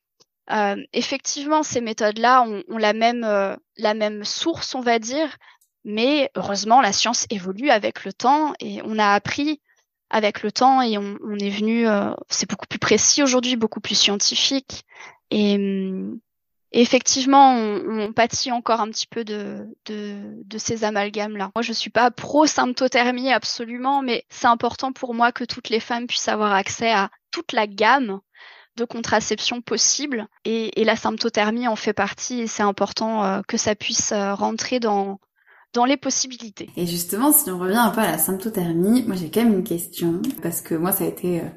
[0.50, 5.36] euh, effectivement, ces méthodes-là ont, la même euh, la même source, on va dire,
[5.84, 9.60] mais heureusement, la science évolue avec le temps et on a appris
[10.10, 13.80] avec le temps et on, on est venu, euh, c'est beaucoup plus précis aujourd'hui, beaucoup
[13.80, 14.84] plus scientifique
[15.30, 15.58] et,
[16.72, 21.50] effectivement, on, on, pâtit encore un petit peu de, de, de ces amalgames-là.
[21.54, 25.80] Moi, je suis pas pro symptothermie absolument, mais c'est important pour moi que toutes les
[25.80, 28.20] femmes puissent avoir accès à toute la gamme
[28.76, 33.74] de contraception possible et, la symptothermie en fait partie et c'est important euh, que ça
[33.74, 35.18] puisse euh, rentrer dans
[35.74, 36.70] dans les possibilités.
[36.76, 39.64] Et justement, si on revient un peu à la symptothermie, moi j'ai quand même une
[39.64, 41.48] question parce que moi ça a été euh,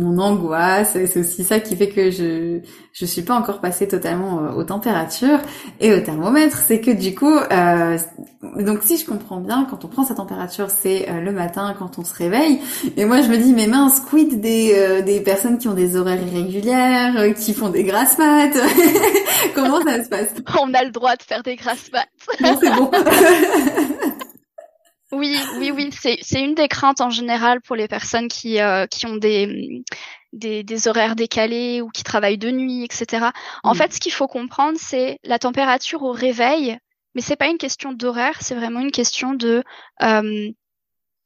[0.00, 0.96] mon angoisse.
[1.06, 2.60] C'est aussi ça qui fait que je
[2.92, 5.38] je suis pas encore passée totalement euh, aux températures
[5.80, 6.58] et au thermomètre.
[6.66, 7.98] C'est que du coup, euh,
[8.56, 11.98] donc si je comprends bien, quand on prend sa température, c'est euh, le matin quand
[11.98, 12.60] on se réveille.
[12.96, 15.96] Et moi je me dis mais mince, quid des euh, des personnes qui ont des
[15.96, 18.58] horaires irrégulières, qui font des grasses maths
[19.54, 20.28] Comment ça se passe?
[20.60, 22.08] On a le droit de faire des grasses maths.
[22.60, 22.90] c'est bon.
[25.12, 29.06] Oui, oui, oui, c'est une des craintes en général pour les personnes qui euh, qui
[29.06, 29.82] ont des,
[30.32, 33.26] des, des horaires décalés ou qui travaillent de nuit, etc.
[33.64, 36.78] En fait, ce qu'il faut comprendre, c'est la température au réveil,
[37.14, 39.64] mais c'est pas une question d'horaire, c'est vraiment une question de
[40.02, 40.50] euh,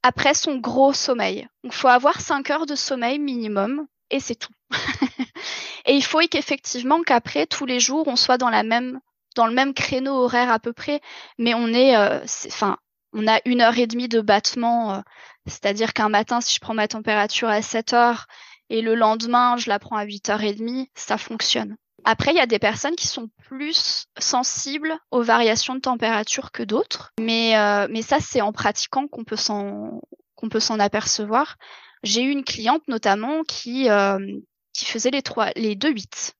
[0.03, 1.47] après son gros sommeil.
[1.63, 4.53] il faut avoir 5 heures de sommeil minimum et c'est tout.
[5.87, 9.01] et il faut qu'effectivement qu'après tous les jours on soit dans la même
[9.37, 11.01] dans le même créneau horaire à peu près,
[11.39, 12.79] mais on est, euh, enfin
[13.15, 15.01] on a une heure et demie de battement, euh,
[15.47, 18.27] c'est-à-dire qu'un matin, si je prends ma température à 7 heures
[18.71, 21.77] et le lendemain, je la prends à 8 heures et demie, ça fonctionne.
[22.05, 26.63] Après, il y a des personnes qui sont plus sensibles aux variations de température que
[26.63, 31.57] d'autres, mais euh, ça c'est en pratiquant qu'on peut s'en apercevoir.
[32.03, 34.19] J'ai eu une cliente notamment qui euh,
[34.75, 36.35] qui faisait les trois les deux huit.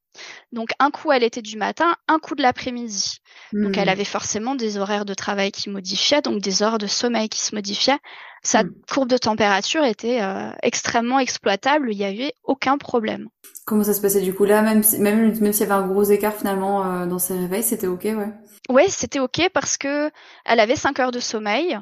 [0.53, 3.19] Donc un coup elle était du matin, un coup de l'après-midi.
[3.63, 3.91] Donc elle Hmm.
[3.91, 7.55] avait forcément des horaires de travail qui modifiaient, donc des heures de sommeil qui se
[7.55, 7.99] modifiaient.
[8.43, 8.85] Sa Hmm.
[8.91, 13.29] courbe de température était euh, extrêmement exploitable, il n'y avait aucun problème.
[13.67, 15.87] Comment ça se passait du coup là, même si, même, même s'il y avait un
[15.87, 18.33] gros écart finalement euh, dans ses réveils, c'était ok, ouais?
[18.69, 20.11] Ouais, c'était ok parce que
[20.45, 21.79] elle avait 5 heures de sommeil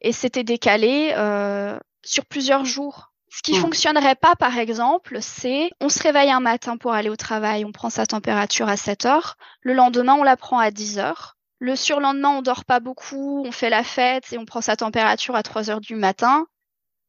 [0.00, 3.09] et c'était décalé euh, sur plusieurs jours.
[3.30, 3.54] Ce qui Hmm.
[3.54, 7.72] fonctionnerait pas, par exemple, c'est on se réveille un matin pour aller au travail, on
[7.72, 11.76] prend sa température à 7 heures, le lendemain on la prend à 10 heures, le
[11.76, 15.42] surlendemain on dort pas beaucoup, on fait la fête et on prend sa température à
[15.42, 16.46] 3 heures du matin.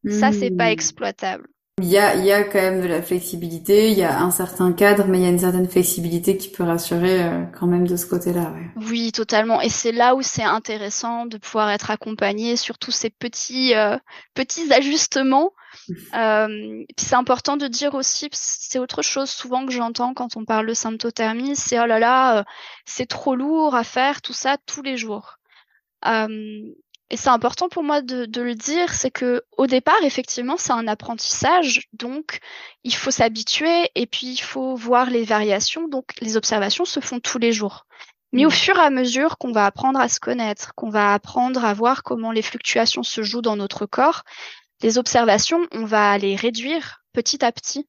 [0.08, 0.74] Ça, c'est pas Hmm.
[0.74, 1.48] exploitable.
[1.82, 4.32] Il y a, il y a quand même de la flexibilité, il y a un
[4.32, 7.88] certain cadre, mais il y a une certaine flexibilité qui peut rassurer euh, quand même
[7.88, 8.70] de ce côté-là, ouais.
[8.76, 9.60] Oui, totalement.
[9.62, 13.98] Et c'est là où c'est intéressant de pouvoir être accompagné sur tous ces petits euh,
[14.34, 15.52] petits ajustements.
[16.14, 20.46] Euh, puis c'est important de dire aussi, c'est autre chose souvent que j'entends quand on
[20.46, 22.44] parle de symptothermie, c'est oh là là, euh,
[22.86, 25.38] c'est trop lourd à faire tout ça tous les jours.
[26.06, 26.28] Euh,
[27.10, 30.72] et c'est important pour moi de, de le dire, c'est que au départ, effectivement, c'est
[30.72, 32.40] un apprentissage, donc
[32.86, 35.90] il faut s'habituer et puis il faut voir les variations.
[35.90, 37.86] Donc les observations se font tous les jours.
[38.32, 38.52] Mais au Mm.
[38.52, 42.04] fur et à mesure qu'on va apprendre à se connaître, qu'on va apprendre à voir
[42.04, 44.24] comment les fluctuations se jouent dans notre corps,
[44.82, 47.88] les observations, on va les réduire petit à petit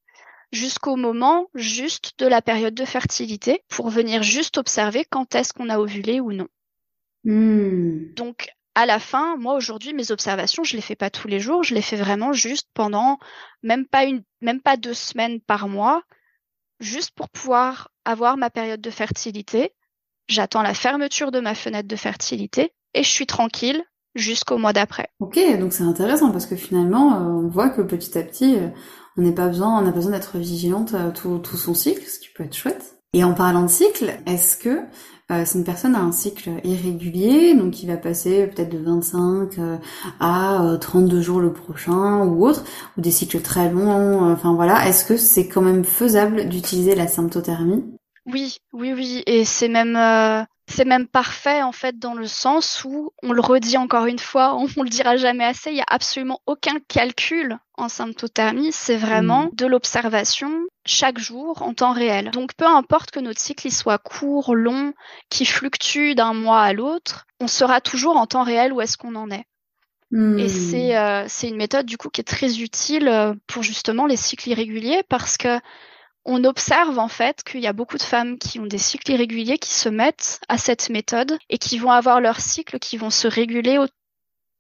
[0.53, 5.71] jusqu'au moment juste de la période de fertilité pour venir juste observer quand est-ce qu'on
[5.71, 6.49] a ovulé ou non.
[7.25, 8.13] Hmm.
[8.15, 11.63] Donc à la fin, moi aujourd'hui mes observations, je les fais pas tous les jours,
[11.63, 13.19] je les fais vraiment juste pendant
[13.63, 16.03] même pas une même pas deux semaines par mois,
[16.81, 19.73] juste pour pouvoir avoir ma période de fertilité.
[20.29, 23.83] J'attends la fermeture de ma fenêtre de fertilité et je suis tranquille
[24.15, 25.09] jusqu'au mois d'après.
[25.21, 28.69] Ok, donc c'est intéressant parce que finalement, euh, on voit que petit à petit, euh,
[29.17, 32.19] on n'a pas besoin, on a besoin d'être vigilante à tout, tout son cycle, ce
[32.19, 32.97] qui peut être chouette.
[33.15, 34.81] Et en parlant de cycle, est-ce que
[35.31, 39.59] euh, si une personne a un cycle irrégulier, donc qui va passer peut-être de 25
[39.59, 39.77] euh,
[40.21, 42.65] à euh, 32 jours le prochain ou autre,
[42.97, 46.95] ou des cycles très longs, euh, enfin voilà, est-ce que c'est quand même faisable d'utiliser
[46.95, 47.85] la symptothermie?
[48.27, 50.43] Oui, oui, oui, et c'est même euh,
[50.73, 54.57] c'est même parfait en fait dans le sens où on le redit encore une fois,
[54.57, 58.97] on, on le dira jamais assez, il y a absolument aucun calcul en symptothermie, c'est
[58.97, 60.51] vraiment de l'observation
[60.85, 62.31] chaque jour en temps réel.
[62.31, 64.93] Donc peu importe que notre cycle il soit court, long,
[65.31, 69.15] qui fluctue d'un mois à l'autre, on saura toujours en temps réel où est-ce qu'on
[69.15, 69.45] en est.
[70.15, 74.05] Et c'est euh, c'est une méthode du coup qui est très utile euh, pour justement
[74.05, 75.59] les cycles irréguliers parce que
[76.25, 79.59] on observe en fait qu'il y a beaucoup de femmes qui ont des cycles irréguliers
[79.59, 83.27] qui se mettent à cette méthode et qui vont avoir leurs cycles qui vont se
[83.29, 83.87] réguler au-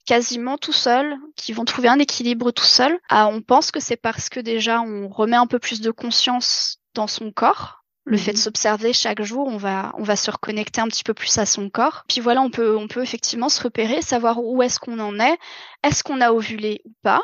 [0.06, 2.98] quasiment tout seuls, qui vont trouver un équilibre tout seuls.
[3.08, 6.78] Ah, on pense que c'est parce que déjà on remet un peu plus de conscience
[6.94, 7.78] dans son corps.
[8.04, 8.42] Le fait de Mhm.
[8.42, 11.70] s'observer chaque jour, on va, on va se reconnecter un petit peu plus à son
[11.70, 12.02] corps.
[12.08, 15.38] Puis voilà, on peut, on peut effectivement se repérer, savoir où est-ce qu'on en est,
[15.84, 17.22] est-ce qu'on a ovulé ou pas,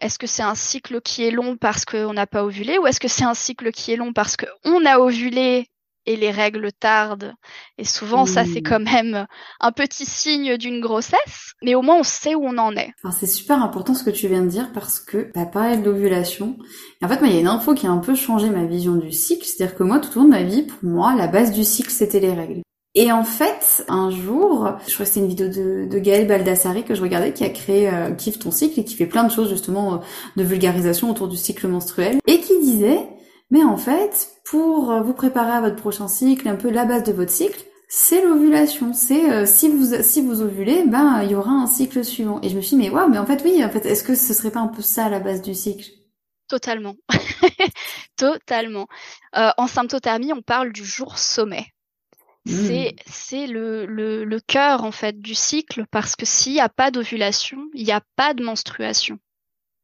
[0.00, 3.00] est-ce que c'est un cycle qui est long parce qu'on n'a pas ovulé ou est-ce
[3.00, 5.68] que c'est un cycle qui est long parce qu'on a ovulé
[6.08, 7.32] et les règles tardent?
[7.78, 8.62] Et souvent, ça, c'est Mm.
[8.62, 9.26] quand même
[9.60, 12.92] un petit signe d'une grossesse, mais au moins, on sait où on en est.
[13.02, 15.84] Alors c'est super important ce que tu viens de dire parce que bah, parler de
[15.84, 16.56] l'ovulation.
[17.02, 18.94] En fait, moi, il y a une info qui a un peu changé ma vision
[18.96, 19.44] du cycle.
[19.44, 21.90] C'est-à-dire que moi, tout au long de ma vie, pour moi, la base du cycle,
[21.90, 22.62] c'était les règles.
[22.98, 26.82] Et en fait, un jour, je crois que c'était une vidéo de, de Gaël Baldassari
[26.82, 29.50] que je regardais, qui a créé euh, ton cycle et qui fait plein de choses
[29.50, 29.98] justement euh,
[30.36, 33.06] de vulgarisation autour du cycle menstruel, et qui disait,
[33.50, 37.02] mais en fait, pour euh, vous préparer à votre prochain cycle, un peu la base
[37.02, 38.94] de votre cycle, c'est l'ovulation.
[38.94, 42.40] C'est euh, si vous si vous ovulez, ben il y aura un cycle suivant.
[42.42, 44.14] Et je me suis dit mais waouh, mais en fait oui, en fait est-ce que
[44.14, 45.84] ce serait pas un peu ça la base du cycle?
[46.48, 46.96] Totalement.
[48.16, 48.86] Totalement.
[49.34, 51.66] En symptothermie, on parle du jour sommet.
[52.46, 56.68] C'est, c'est le, le, le cœur, en fait, du cycle, parce que s'il n'y a
[56.68, 59.18] pas d'ovulation, il n'y a pas de menstruation.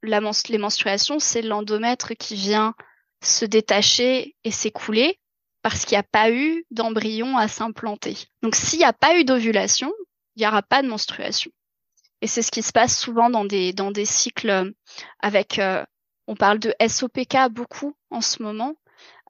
[0.02, 2.74] La mens- les menstruations, c'est l'endomètre qui vient
[3.22, 5.18] se détacher et s'écouler
[5.62, 8.16] parce qu'il n'y a pas eu d'embryon à s'implanter.
[8.42, 9.92] Donc, s'il n'y a pas eu d'ovulation,
[10.36, 11.50] il n'y aura pas de menstruation.
[12.20, 14.70] Et c'est ce qui se passe souvent dans des, dans des cycles euh,
[15.20, 15.84] avec, euh,
[16.28, 18.74] on parle de SOPK beaucoup en ce moment.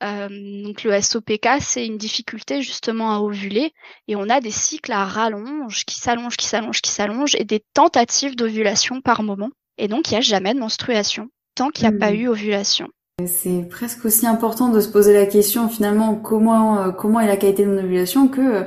[0.02, 3.72] Euh, donc le SOPK, c'est une difficulté justement à ovuler
[4.08, 7.64] et on a des cycles à rallonge qui s'allongent, qui s'allongent, qui s'allongent et des
[7.74, 9.50] tentatives d'ovulation par moment.
[9.78, 12.88] Et donc il n'y a jamais de menstruation tant qu'il n'y a pas eu ovulation.
[13.26, 17.64] C'est presque aussi important de se poser la question finalement comment comment est la qualité
[17.64, 18.66] de mon ovulation que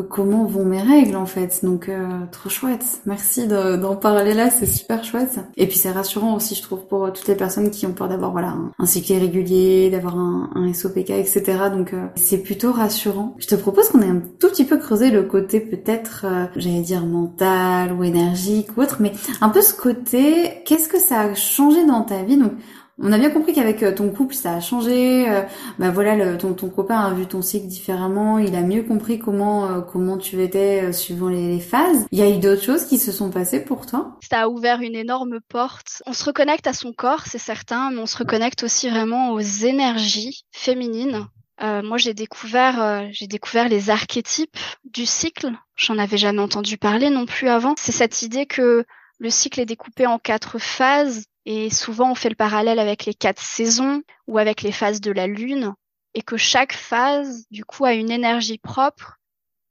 [0.00, 1.60] comment vont mes règles en fait.
[1.62, 2.84] Donc euh, trop chouette.
[3.04, 5.38] Merci d'en parler là, c'est super chouette.
[5.56, 8.32] Et puis c'est rassurant aussi je trouve pour toutes les personnes qui ont peur d'avoir
[8.32, 11.42] voilà un, cycle irrégulier, d'avoir un, un, SOPK, etc.
[11.70, 13.34] Donc euh, c'est plutôt rassurant.
[13.38, 16.80] Je te propose qu'on ait un tout petit peu creusé le côté peut-être, euh, j'allais
[16.80, 19.12] dire mental ou énergique ou autre, mais
[19.42, 22.38] un peu ce côté, qu'est-ce que ça a changé dans ta vie?
[22.38, 22.52] Donc
[22.98, 25.28] on a bien compris qu'avec euh, ton couple, ça a changé.
[25.28, 25.42] Euh,
[25.78, 28.38] bah voilà, ton, ton copain a vu ton cycle différemment.
[28.38, 32.06] Il a mieux compris comment euh, comment tu étais suivant les, phases.
[32.12, 34.18] Il y a eu d'autres choses qui se sont passées pour toi?
[34.28, 36.02] Ça a ouvert une énorme porte.
[36.06, 39.40] On se reconnecte à son corps, c'est certain, mais on se reconnecte aussi vraiment aux
[39.40, 41.26] énergies féminines.
[41.60, 45.52] moi, j'ai découvert, j'ai découvert les archétypes du cycle.
[45.76, 47.74] J'en avais jamais entendu parler non plus avant.
[47.78, 48.84] C'est cette idée que
[49.18, 53.14] le cycle est découpé en quatre phases et souvent, on fait le parallèle avec les
[53.14, 55.74] quatre saisons ou avec les phases de la Lune,
[56.14, 59.18] et que chaque phase, du coup, a une énergie propre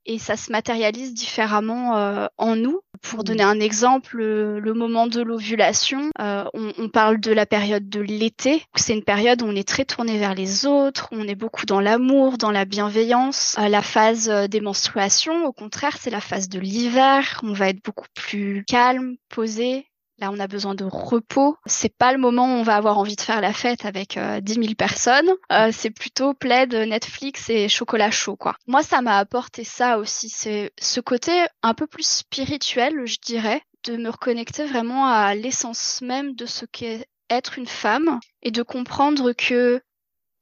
[0.06, 2.82] et ça se matérialise différemment euh, en nous.
[3.02, 7.90] Pour donner un exemple, le, moment de l'ovulation, euh, on, on, parle de la période
[7.90, 8.64] de l'été.
[8.76, 11.82] C'est une période où on est très tourné vers les autres, on est beaucoup dans
[11.82, 13.56] l'amour, dans la bienveillance.
[13.60, 17.42] Euh, la phase des menstruations, au contraire, c'est la phase de l'hiver.
[17.44, 19.88] On va être beaucoup plus calme, posé,
[20.22, 21.58] Là, on a besoin de repos.
[21.66, 24.40] C'est pas le moment où on va avoir envie de faire la fête avec euh,
[24.40, 25.32] 10 000 personnes.
[25.52, 28.56] Euh, c'est plutôt plaid, Netflix et chocolat chaud, quoi.
[28.68, 30.30] Moi, ça m'a apporté ça aussi.
[30.30, 31.32] C'est ce côté
[31.64, 36.66] un peu plus spirituel, je dirais, de me reconnecter vraiment à l'essence même de ce
[36.66, 39.82] qu'est être une femme et de comprendre que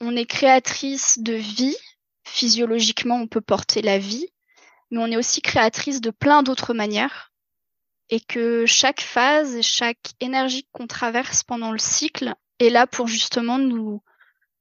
[0.02, 1.78] on est créatrice de vie.
[2.26, 4.28] Physiologiquement, on peut porter la vie,
[4.92, 7.29] mais on est aussi créatrice de plein d'autres manières
[8.10, 13.58] et que chaque phase, chaque énergie qu'on traverse pendant le cycle est là pour justement
[13.58, 14.02] nous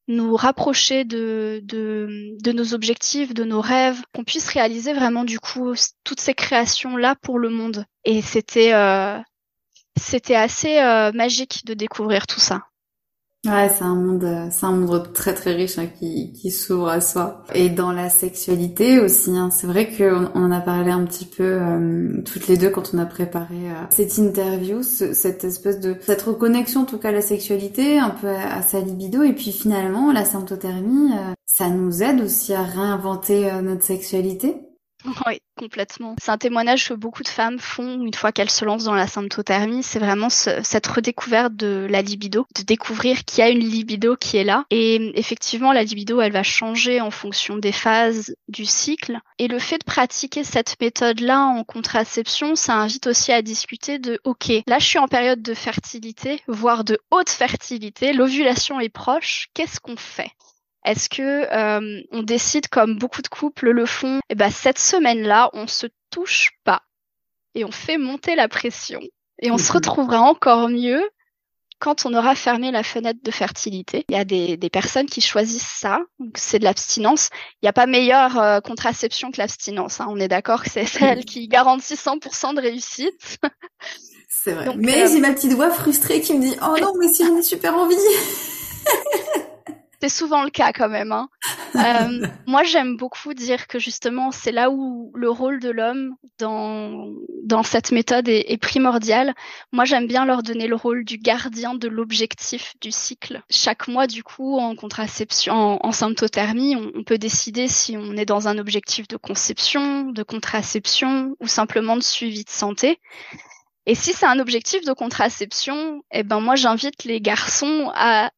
[0.08, 5.74] nous rapprocher de, de, nos objectifs, de nos rêves, qu'on puisse réaliser vraiment du coup
[6.02, 7.84] toutes ces créations là pour le monde.
[8.04, 9.18] Et c'était euh,
[10.34, 12.62] assez euh, magique de découvrir tout ça.
[13.46, 16.88] Ouais, c'est un monde, euh, c'est un monde très très riche hein, qui, qui s'ouvre
[16.88, 17.44] à soi.
[17.55, 21.24] Et dans la sexualité aussi, hein, c'est vrai qu'on on en a parlé un petit
[21.24, 25.94] peu euh, toutes les deux quand on a préparé euh, cette interview, cette espèce de
[26.05, 29.53] cette reconnexion en tout cas à la sexualité, un peu à, sa libido, et puis
[29.53, 31.12] finalement la symptothermie,
[31.44, 34.67] ça nous aide aussi à réinventer notre sexualité.
[35.04, 36.16] Oui, complètement.
[36.20, 39.06] C'est un témoignage que beaucoup de femmes font une fois qu'elles se lancent dans la
[39.06, 39.84] symptothermie.
[39.84, 44.38] C'est vraiment cette redécouverte de la libido, de découvrir qu'il y a une libido qui
[44.38, 44.64] est là.
[44.70, 49.18] Et effectivement, la libido, elle va changer en fonction des phases du cycle.
[49.38, 54.18] Et le fait de pratiquer cette méthode-là en contraception, ça invite aussi à discuter de,
[54.24, 59.48] OK, là, je suis en période de fertilité, voire de haute fertilité, l'ovulation est proche,
[59.54, 60.32] qu'est-ce qu'on fait?
[60.88, 61.22] Est-ce que
[61.53, 65.87] euh, on décide comme beaucoup de couples le font Eh ben cette semaine-là, on se
[66.11, 66.81] touche pas
[67.55, 69.01] et on fait monter la pression
[69.42, 69.77] et on se mhm.
[69.77, 71.03] retrouvera encore mieux
[71.79, 74.07] quand on aura fermé la fenêtre de fertilité.
[74.09, 76.01] Il y a des, des personnes qui choisissent ça,
[76.35, 77.29] c'est de l'abstinence.
[77.57, 80.01] Il n'y a pas meilleure euh, contraception que l'abstinence.
[80.01, 80.07] Hein.
[80.09, 83.38] On est d'accord que c'est celle qui garantit 100% de réussite.
[84.27, 84.74] C'est vrai.
[84.74, 87.37] mais euh, j'ai ma petite voix frustrée qui me dit Oh non, mais si j'en
[87.37, 87.94] ai super envie
[90.00, 91.12] c'est souvent le cas quand même.
[91.12, 91.28] Hein.
[91.74, 97.12] Euh, moi, j'aime beaucoup dire que justement, c'est là où le rôle de l'homme dans
[97.44, 99.34] dans cette méthode est, est primordial.
[99.70, 103.42] Moi, j'aime bien leur donner le rôle du gardien de l'objectif du cycle.
[103.50, 108.16] Chaque mois, du coup, en contraception, en, en symptothermie, on, on, peut décider si on
[108.16, 112.98] est dans un objectif de conception, de contraception ou simplement de suivi de santé.
[113.88, 118.30] Et si c'est un objectif de contraception, eh ben moi j'invite les garçons à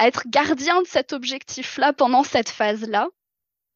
[0.00, 3.08] à être gardien de cet objectif-là pendant cette phase-là.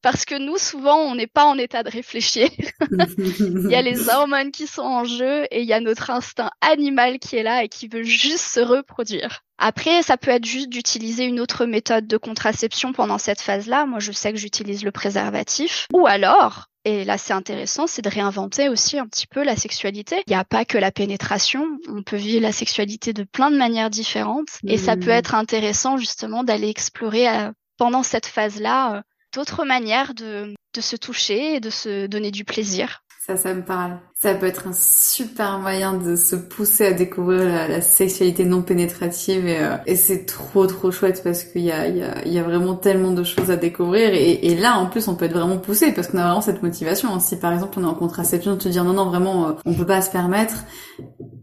[0.01, 2.49] Parce que nous, souvent, on n'est pas en état de réfléchir.
[3.39, 6.49] il y a les hormones qui sont en jeu et il y a notre instinct
[6.61, 9.41] animal qui est là et qui veut juste se reproduire.
[9.59, 13.85] Après, ça peut être juste d'utiliser une autre méthode de contraception pendant cette phase-là.
[13.85, 15.87] Moi, je sais que j'utilise le préservatif.
[15.93, 20.21] Ou alors, et là, c'est intéressant, c'est de réinventer aussi un petit peu la sexualité.
[20.27, 21.65] Il n'y a pas que la pénétration.
[21.89, 24.59] On peut vivre la sexualité de plein de manières différentes.
[24.67, 25.19] Et ça peut mmh.
[25.19, 29.01] être intéressant justement d'aller explorer euh, pendant cette phase-là euh,
[29.33, 33.03] d'autres manières de, de se toucher et de se donner du plaisir.
[33.25, 33.97] Ça, ça me parle.
[34.13, 39.47] Ça peut être un super moyen de se pousser à découvrir la, sexualité non pénétrative
[39.47, 42.43] et, euh, et c'est trop trop chouette parce qu'il y a, y, a, y a
[42.43, 45.57] vraiment tellement de choses à découvrir et, et, là en plus on peut être vraiment
[45.57, 47.19] poussé parce qu'on a vraiment cette motivation.
[47.19, 49.87] Si par exemple on est en contraception, te dire non non vraiment euh, on peut
[49.87, 50.63] pas se permettre,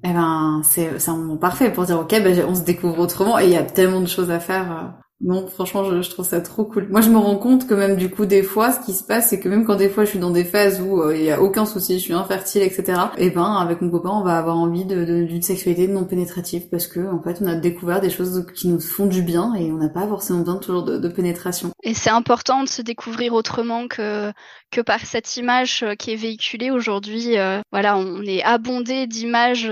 [0.04, 3.40] eh ben c'est c'est un moment parfait pour dire ok ben on se découvre autrement
[3.40, 6.40] et il y a tellement de choses à faire euh, non, franchement, je, trouve ça
[6.40, 6.88] trop cool.
[6.90, 9.30] Moi, je me rends compte que même du coup, des fois, ce qui se passe,
[9.30, 11.30] c'est que même quand des fois je suis dans des phases où euh, il y
[11.30, 13.00] a aucun souci, je suis infertile, etc.
[13.16, 16.88] Et eh ben, avec mon copain, on va avoir envie d'une sexualité non pénétrative parce
[16.88, 19.76] que en fait, on a découvert des choses qui nous font du bien et on
[19.76, 21.70] n'a pas forcément besoin toujours de, de pénétration.
[21.84, 24.32] Et c'est important de se découvrir autrement que
[24.72, 27.38] que par cette image euh, qui est véhiculée aujourd'hui.
[27.38, 29.70] Euh, voilà, on est abondé d'images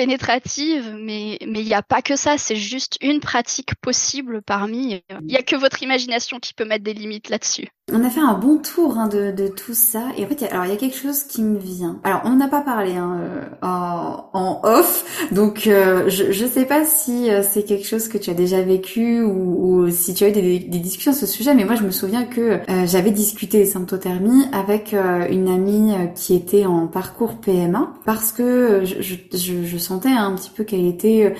[0.00, 5.02] pénétrative, mais mais il n'y a pas que ça, c'est juste une pratique possible parmi.
[5.10, 7.68] Il n'y a que votre imagination qui peut mettre des limites là-dessus.
[7.92, 10.02] On a fait un bon tour hein, de, de, tout ça.
[10.16, 11.98] Et en fait, alors il y a quelque chose qui me vient.
[12.04, 16.84] Alors on n'a pas parlé hein, euh, en, off, donc euh, je je sais pas
[16.84, 20.28] si euh, c'est quelque chose que tu as déjà vécu ou, ou si tu as
[20.28, 21.54] eu des, discussions sur ce sujet.
[21.54, 24.94] Mais moi, je me souviens que j'avais discuté symptothermie avec
[25.30, 30.86] une amie qui était en parcours PMA parce que je sentais un petit peu qu'elle
[30.86, 31.34] était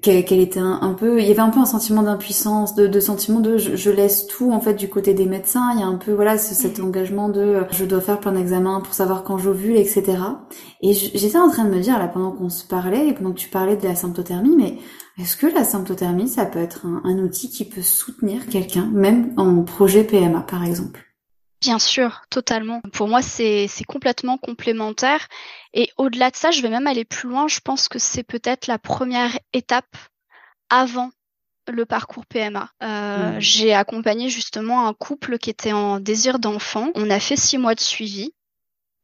[0.00, 3.40] qu'elle était un, peu il y avait un peu un sentiment d'impuissance de, de sentiment
[3.40, 6.12] de je, laisse tout en fait du côté des médecins il y a un peu
[6.12, 6.86] voilà cet mhm.
[6.86, 10.18] engagement de je dois faire plein d'examens pour savoir quand j'ovule etc
[10.80, 13.38] et j'étais en train de me dire là pendant qu'on se parlait et pendant que
[13.38, 14.78] tu parlais de la symptothermie mais
[15.18, 19.34] est-ce que la symptothermie ça peut être un, un outil qui peut soutenir quelqu'un même
[19.36, 21.06] en projet PMA par exemple?
[21.62, 22.80] Bien sûr, totalement.
[22.92, 25.26] Pour moi, c'est complètement complémentaire.
[25.76, 27.46] Et au-delà de ça, je vais même aller plus loin.
[27.46, 29.96] Je pense que c'est peut-être la première étape
[30.70, 31.10] avant
[31.68, 32.70] le parcours PMA.
[32.82, 33.40] Euh, mmh.
[33.40, 36.90] J'ai accompagné justement un couple qui était en désir d'enfant.
[36.94, 38.32] On a fait six mois de suivi.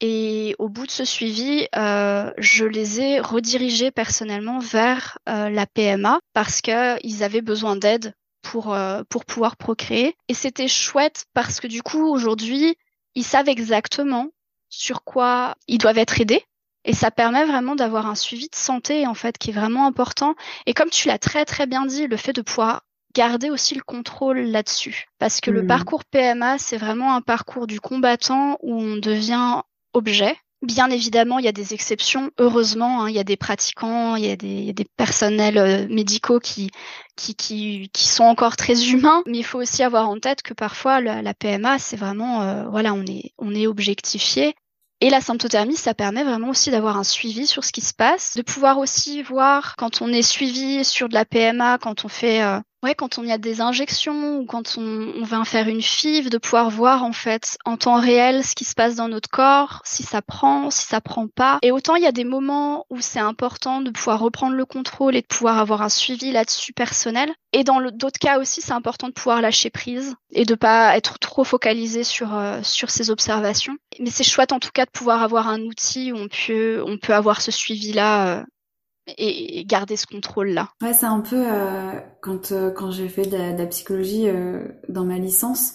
[0.00, 5.64] Et au bout de ce suivi, euh, je les ai redirigés personnellement vers euh, la
[5.66, 8.12] PMA parce qu'ils avaient besoin d'aide
[8.42, 10.16] pour, euh, pour pouvoir procréer.
[10.28, 12.76] Et c'était chouette parce que du coup, aujourd'hui,
[13.14, 14.30] ils savent exactement
[14.70, 16.42] sur quoi ils doivent être aidés.
[16.84, 20.34] Et ça permet vraiment d'avoir un suivi de santé, en fait, qui est vraiment important.
[20.66, 22.82] Et comme tu l'as très, très bien dit, le fait de pouvoir
[23.14, 25.06] garder aussi le contrôle là-dessus.
[25.18, 25.66] Parce que le mmh.
[25.66, 29.62] parcours PMA, c'est vraiment un parcours du combattant où on devient
[29.92, 32.30] objet Bien évidemment, il y a des exceptions.
[32.38, 36.38] Heureusement, hein, il y a des pratiquants, il y a des, des personnels euh, médicaux
[36.38, 36.70] qui,
[37.16, 39.24] qui, qui, qui, sont encore très humains.
[39.26, 42.68] Mais il faut aussi avoir en tête que parfois la, la PMA, c'est vraiment, euh,
[42.68, 44.54] voilà, on est, on est objectifié.
[45.04, 48.36] Et la symptothermie, ça permet vraiment aussi d'avoir un suivi sur ce qui se passe,
[48.36, 52.40] de pouvoir aussi voir quand on est suivi sur de la PMA, quand on fait
[52.44, 55.82] euh, ouais, quand on y a des injections ou quand on, on va faire une
[55.82, 59.28] FIV, de pouvoir voir en fait en temps réel ce qui se passe dans notre
[59.28, 61.58] corps, si ça prend, si ça prend pas.
[61.62, 65.16] Et autant il y a des moments où c'est important de pouvoir reprendre le contrôle
[65.16, 67.32] et de pouvoir avoir un suivi là-dessus personnel.
[67.52, 71.18] Et dans d'autres cas aussi, c'est important de pouvoir lâcher prise et de pas être
[71.18, 73.76] trop focalisé sur euh, sur ces observations.
[74.00, 76.98] Mais c'est chouette en tout cas de pouvoir avoir un outil où on peut on
[76.98, 78.44] peut avoir ce suivi là euh,
[79.06, 80.70] et garder ce contrôle là.
[80.80, 85.04] Ouais, c'est un peu euh, quand euh, quand j'ai fait de la, psychologie euh, dans
[85.04, 85.74] ma licence,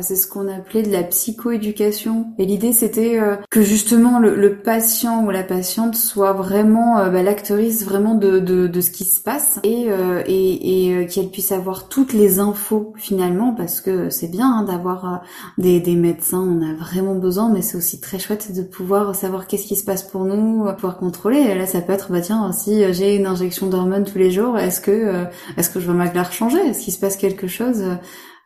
[0.00, 2.26] c'est ce qu'on appelait de la psychoéducation.
[2.38, 7.22] Et l'idée, c'était euh, que justement le, patient ou la patiente soit vraiment euh, bah,
[7.22, 9.88] l'actrice vraiment de, de, ce qui se passe et,
[10.26, 15.22] et, et qu'elle puisse avoir toutes les infos finalement, parce que c'est bien hein, d'avoir
[15.58, 19.46] des, des médecins, on a vraiment besoin, mais c'est aussi très chouette de pouvoir savoir
[19.46, 21.38] qu'est-ce qui se passe pour nous, pouvoir contrôler.
[21.38, 24.58] Et là, ça peut être, bah tiens, si j'ai une injection d'hormones tous les jours,
[24.58, 25.26] est-ce que
[25.56, 26.58] est-ce que je vois ma changer?
[26.58, 27.82] Est-ce qu'il se passe quelque chose?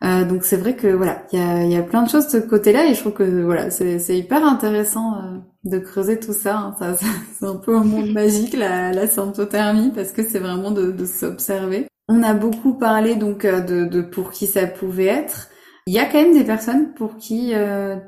[0.03, 2.31] Euh, donc c'est vrai que voilà, il y a, y a, plein de choses de
[2.31, 6.57] ce côté-là et je trouve que voilà, c'est hyper intéressant euh, de creuser tout ça.
[6.57, 6.75] Hein.
[6.79, 10.91] ça c'est un peu un monde magique la, la symptothermie parce que c'est vraiment de,
[10.91, 11.87] de s'observer.
[12.09, 15.49] On a beaucoup parlé donc euh, de, de, pour qui ça pouvait être.
[15.87, 17.53] Il y a quand même des personnes pour qui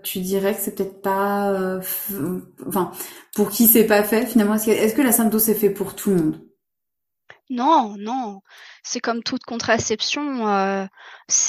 [0.03, 1.79] tu dirais que c'est peut-être pas,
[2.67, 2.91] enfin
[3.33, 4.55] pour qui c'est pas fait finalement.
[4.55, 6.48] Est-ce que, la sympto c'est fait pour tout le monde?
[7.49, 8.41] Non, non
[8.83, 10.85] c'est comme toute contraception, euh,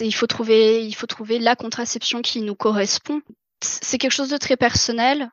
[0.00, 3.20] il faut trouver il faut trouver la contraception qui nous correspond.
[3.62, 5.30] C'est quelque chose de très personnel.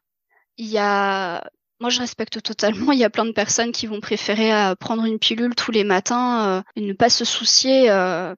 [0.58, 1.44] Il y a
[1.80, 2.92] moi, je respecte totalement.
[2.92, 5.84] Il y a plein de personnes qui vont préférer euh, prendre une pilule tous les
[5.84, 7.92] matins euh, et ne pas se soucier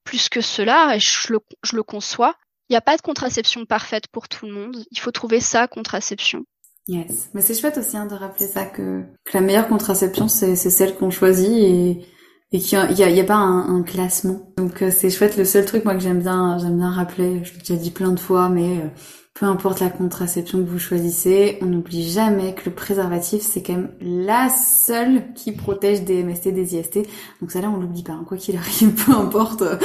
[0.04, 0.96] plus que cela.
[0.96, 2.36] Et je le, je le conçois.
[2.70, 4.84] Il n'y a pas de contraception parfaite pour tout le monde.
[4.92, 6.44] Il faut trouver sa contraception.
[6.88, 10.56] Yes, mais c'est chouette aussi hein, de rappeler ça que, que la meilleure contraception c'est
[10.56, 12.04] celle qu'on choisit et
[12.52, 14.52] et qu'il y, a, y a pas un, un classement.
[14.58, 15.38] Donc euh, c'est chouette.
[15.38, 18.12] Le seul truc moi que j'aime bien, j'aime bien rappeler, je l'ai déjà dit plein
[18.12, 18.88] de fois, mais euh,
[19.36, 23.74] peu importe la contraception que vous choisissez, on n'oublie jamais que le préservatif c'est quand
[23.74, 27.00] même la seule qui protège des MST, des IST.
[27.42, 28.14] Donc ça là on l'oublie pas.
[28.14, 28.26] Hein.
[28.28, 29.78] Quoi qu'il arrive, peu importe euh,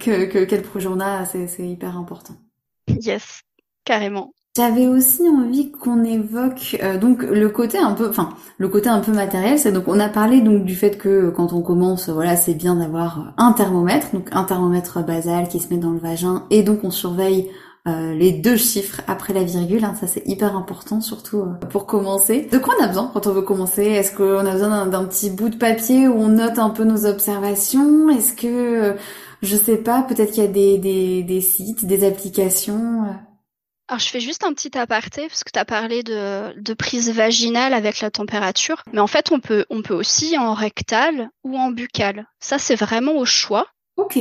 [0.00, 2.34] que, que quel projet on a, c'est hyper important.
[2.88, 3.42] Yes,
[3.84, 4.32] carrément.
[4.56, 9.00] J'avais aussi envie qu'on évoque euh, donc le côté un peu, enfin le côté un
[9.00, 12.36] peu matériel, c'est donc on a parlé donc du fait que quand on commence, voilà,
[12.36, 16.44] c'est bien d'avoir un thermomètre, donc un thermomètre basal qui se met dans le vagin
[16.48, 17.50] et donc on surveille
[17.86, 21.84] euh, les deux chiffres après la virgule, hein, ça c'est hyper important surtout euh, pour
[21.84, 22.48] commencer.
[22.50, 23.82] De quoi on a besoin quand on veut commencer?
[23.82, 27.04] Est-ce qu'on a besoin d'un petit bout de papier où on note un peu nos
[27.04, 28.08] observations?
[28.08, 28.96] Est-ce que,
[29.42, 33.02] je sais pas, peut-être qu'il y a des, des, des sites, des applications
[33.88, 37.10] alors je fais juste un petit aparté parce que tu as parlé de, de, prise
[37.10, 41.56] vaginale avec la température, mais en fait on peut on peut aussi en rectal ou
[41.56, 42.26] en buccal.
[42.40, 43.68] Ça c'est vraiment au choix.
[43.96, 44.18] Ok.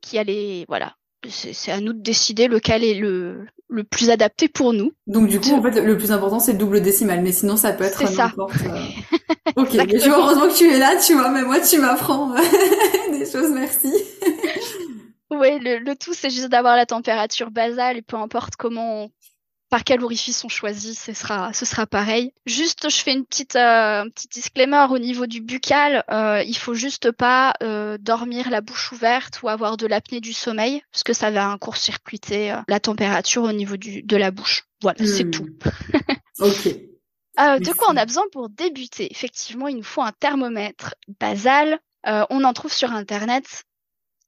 [0.00, 0.94] Qui a les voilà,
[1.28, 4.92] c'est à nous de décider lequel est le le plus adapté pour nous.
[5.06, 7.72] Donc du coup en fait le plus important c'est le double décimal, mais sinon ça
[7.72, 8.56] peut être n'importe.
[8.66, 9.56] Euh...
[9.56, 9.74] ok.
[9.74, 12.34] mais heureusement que tu es là, tu vois, mais moi tu m'apprends
[13.12, 13.92] des choses, merci.
[15.30, 19.10] Oui, le, tout, c'est juste d'avoir la température basale et peu importe comment,
[19.70, 22.32] par quel orifice on choisit, ce sera, ce sera pareil.
[22.46, 26.04] Juste, je fais une petite, euh, un petit disclaimer au niveau du buccal.
[26.10, 30.32] Euh, il faut juste pas euh, dormir la bouche ouverte ou avoir de l'apnée du
[30.32, 34.64] sommeil, parce que ça va court-circuiter euh, la température au niveau du, de la bouche.
[34.82, 35.30] Voilà, c'est hmm.
[35.30, 35.48] tout.
[36.40, 36.64] ok.
[37.38, 39.10] de quoi on a besoin pour débuter?
[39.10, 41.78] Effectivement, il nous faut un thermomètre basal.
[42.04, 43.64] on en trouve sur Internet.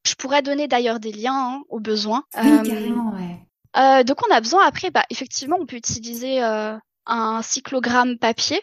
[0.06, 2.24] Je pourrais donner d'ailleurs des liens hein, au besoin.
[2.40, 3.46] Oui, euh, carrément, ouais.
[3.76, 6.76] Euh, de quoi on a besoin après bah, Effectivement, on peut utiliser euh,
[7.06, 8.62] un cyclogramme papier.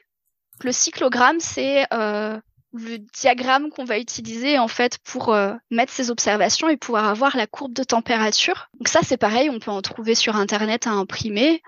[0.62, 2.40] Le cyclogramme, c'est euh,
[2.74, 7.38] le diagramme qu'on va utiliser en fait pour euh, mettre ses observations et pouvoir avoir
[7.38, 8.70] la courbe de température.
[8.80, 11.62] Donc ça, c'est pareil, on peut en trouver sur Internet à imprimer.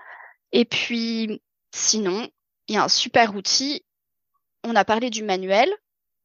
[0.52, 1.40] Et puis,
[1.72, 2.28] sinon,
[2.68, 3.84] il y a un super outil.
[4.64, 5.68] On a parlé du manuel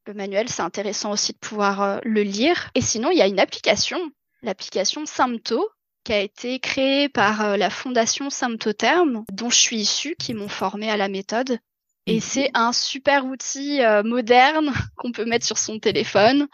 [0.07, 2.69] le manuel, c'est intéressant aussi de pouvoir euh, le lire.
[2.75, 3.99] Et sinon, il y a une application,
[4.41, 5.69] l'application Sympto,
[6.03, 10.47] qui a été créée par euh, la fondation Symptotherm, dont je suis issue, qui m'ont
[10.47, 11.59] formée à la méthode.
[12.07, 12.21] Et mhm.
[12.21, 16.47] c'est un super outil euh, moderne qu'on peut mettre sur son téléphone.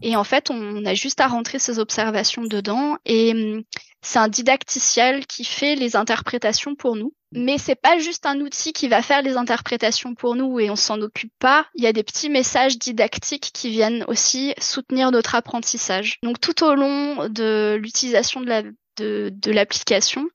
[0.00, 2.96] Et en fait, on a juste à rentrer ses observations dedans.
[3.04, 3.62] Et hum,
[4.00, 7.14] c'est un didacticiel qui fait les interprétations pour nous.
[7.34, 10.76] Mais c'est pas juste un outil qui va faire les interprétations pour nous et on
[10.76, 11.66] s'en occupe pas.
[11.74, 16.18] Il y a des petits messages didactiques qui viennent aussi soutenir notre apprentissage.
[16.22, 18.62] Donc tout au long de l'utilisation de la
[18.98, 20.28] de, de l'application,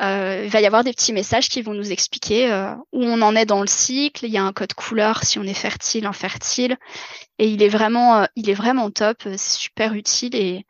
[0.00, 3.20] euh, il va y avoir des petits messages qui vont nous expliquer euh, où on
[3.20, 4.24] en est dans le cycle.
[4.24, 6.78] Il y a un code couleur si on est fertile, infertile,
[7.38, 9.18] et il est vraiment, euh, il est vraiment top.
[9.24, 10.64] C'est super utile et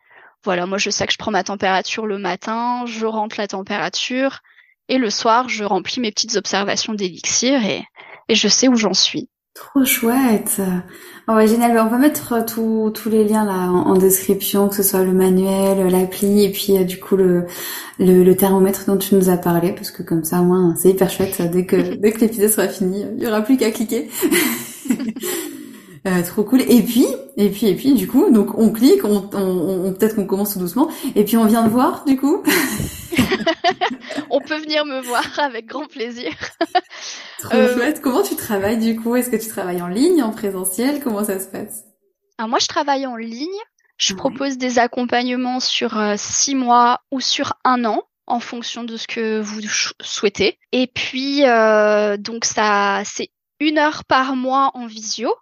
[0.44, 0.66] voilà.
[0.66, 4.40] Moi, je sais que je prends ma température le matin, je rentre la température.
[4.88, 7.82] Et le soir, je remplis mes petites observations d'élixir et,
[8.28, 9.28] et je sais où j'en suis.
[9.54, 10.60] Trop chouette.
[11.28, 11.78] Oh ouais, génial.
[11.78, 16.44] On va mettre tous les liens là en, description, que ce soit le manuel, l'appli
[16.44, 17.46] et puis euh, du coup le,
[17.98, 20.90] le, le thermomètre dont tu nous as parlé, parce que comme ça, au moins, c'est
[20.90, 21.42] hyper chouette.
[21.52, 24.08] Dès que dès que l'épisode sera fini, il y aura plus qu'à cliquer.
[26.06, 26.62] Euh, trop cool.
[26.62, 30.16] Et puis, et puis, et puis, du coup, donc on clique, on, on, on peut-être
[30.16, 32.42] qu'on commence tout doucement, et puis on vient de voir, du coup.
[34.30, 36.32] on peut venir me voir avec grand plaisir.
[37.38, 38.00] Trop euh, chouette.
[38.00, 39.14] Comment tu travailles du coup?
[39.14, 41.00] Est-ce que tu travailles en ligne, en présentiel?
[41.02, 41.84] Comment ça se passe?
[42.38, 43.48] Alors moi, je travaille en ligne.
[43.98, 48.96] Je propose des accompagnements sur euh, six mois ou sur un an en fonction de
[48.96, 49.60] ce que vous
[50.00, 50.58] souhaitez.
[50.72, 53.28] Et puis, euh, donc ça, c'est
[53.60, 55.32] une heure par mois en visio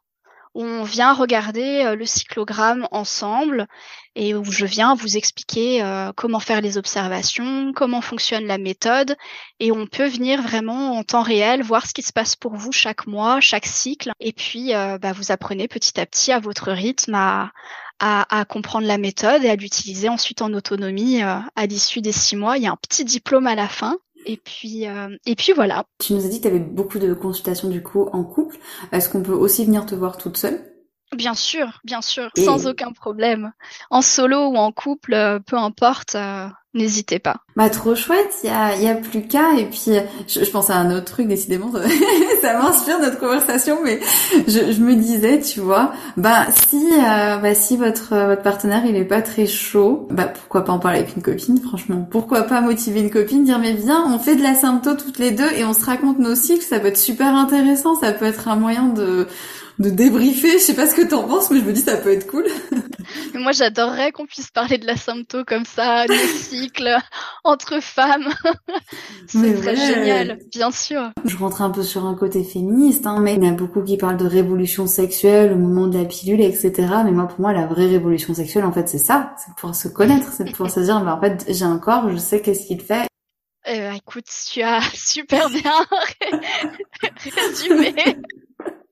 [0.54, 3.66] on vient regarder euh, le cyclogramme ensemble
[4.16, 9.16] et où je viens vous expliquer euh, comment faire les observations, comment fonctionne la méthode
[9.60, 12.72] et on peut venir vraiment en temps réel voir ce qui se passe pour vous
[12.72, 16.72] chaque mois, chaque cycle et puis euh, bah, vous apprenez petit à petit à votre
[16.72, 17.52] rythme à,
[18.00, 22.56] à, comprendre la méthode et à l'utiliser ensuite en autonomie à l'issue des six mois.
[22.56, 25.84] Il y a un petit diplôme à la fin et puis, euh, et puis voilà.
[25.98, 28.58] Tu nous as dit que tu avais beaucoup de consultations du coup en couple.
[28.92, 30.60] Est-ce qu'on peut aussi venir te voir toute seule?
[31.16, 33.52] Bien sûr, bien sûr, sans aucun problème.
[33.90, 37.36] En solo ou en couple, euh, peu importe, euh, n'hésitez pas.
[37.56, 39.54] Bah trop chouette, il y a, y a plus qu'à.
[39.58, 39.92] Et puis,
[40.28, 41.70] je, je, pense à un autre truc, décidément,
[42.40, 44.00] ça m'inspire notre conversation, mais
[44.46, 49.04] je, me disais, tu vois, bah si, euh, bah si votre votre partenaire il est
[49.04, 52.06] pas très chaud, bah pourquoi pas en parler avec une copine, franchement.
[52.10, 55.32] Pourquoi pas motiver une copine, dire mais viens, on fait de la symptôme toutes les
[55.32, 58.48] deux et on se raconte nos cycles, ça peut être super intéressant, ça peut être
[58.48, 59.26] un moyen de
[59.80, 60.52] de débriefer.
[60.52, 62.44] Je sais pas ce que t'en penses, mais je me dis ça peut être cool.
[63.34, 66.96] Moi, j'adorerais qu'on puisse parler de la sympto comme ça, des cycles
[67.42, 68.28] entre femmes.
[69.26, 71.10] C'est très génial, bien sûr.
[71.24, 73.96] Je rentre un peu sur un côté féministe, hein, mais il y a beaucoup qui
[73.96, 76.72] parlent de révolution sexuelle au moment de la pilule, etc.
[77.04, 79.34] Mais moi, pour moi, la vraie révolution sexuelle, en fait, c'est ça.
[79.38, 82.16] C'est pouvoir se connaître, c'est pouvoir se dire, bah, en fait, j'ai un corps, je
[82.18, 83.08] sais qu'est-ce qu'il fait
[83.66, 85.72] Euh, écoute, tu as super bien
[87.24, 87.94] résumé.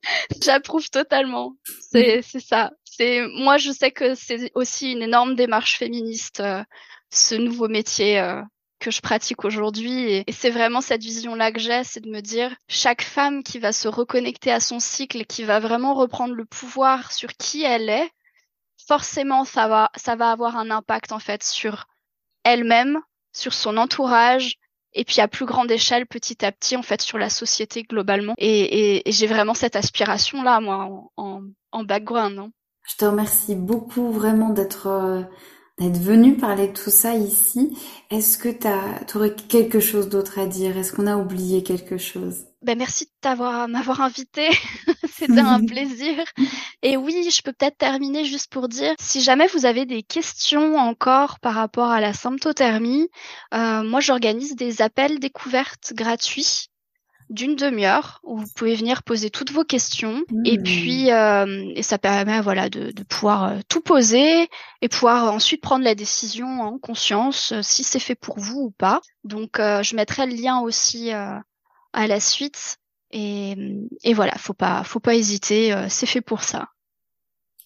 [0.43, 1.53] J'approuve totalement.
[1.91, 2.71] C'est c'est ça.
[2.83, 6.63] C'est moi je sais que c'est aussi une énorme démarche féministe euh,
[7.11, 8.41] ce nouveau métier euh,
[8.79, 12.21] que je pratique aujourd'hui et, c'est vraiment cette vision là que j'ai, c'est de me
[12.21, 16.45] dire chaque femme qui va se reconnecter à son cycle, qui va vraiment reprendre le
[16.45, 18.09] pouvoir sur qui elle est,
[18.87, 21.87] forcément ça va ça va avoir un impact en fait sur
[22.43, 22.99] elle-même,
[23.33, 24.55] sur son entourage
[24.93, 28.33] et puis à plus grande échelle petit à petit en fait sur la société globalement.
[28.37, 32.51] Et, et, j'ai vraiment cette aspiration là moi en, en, background non
[32.87, 35.21] je te remercie beaucoup vraiment d'être euh,
[35.79, 37.77] d'être venu parler de tout ça ici.
[38.11, 40.77] Est-ce que tu aurais quelque chose d'autre à dire?
[40.77, 42.48] Est-ce qu'on a oublié quelque chose?
[42.61, 44.49] Ben merci de t'avoir m'avoir invité.
[45.11, 46.23] C'était un plaisir.
[46.81, 50.75] Et oui, je peux peut-être terminer juste pour dire, si jamais vous avez des questions
[50.77, 53.09] encore par rapport à la symptothermie,
[53.53, 56.69] euh, moi j'organise des appels découvertes gratuits
[57.29, 60.63] d'une demi-heure où vous pouvez venir poser toutes vos questions et mmh.
[60.63, 64.49] puis euh, et ça permet voilà de, de pouvoir euh, tout poser
[64.81, 68.71] et pouvoir ensuite prendre la décision en conscience euh, si c'est fait pour vous ou
[68.71, 69.01] pas.
[69.23, 71.11] Donc euh, je mettrai le lien aussi
[71.93, 72.77] à la suite.
[73.11, 73.55] Et,
[74.03, 76.69] et voilà, faut pas, faut pas hésiter, euh, c'est fait pour ça.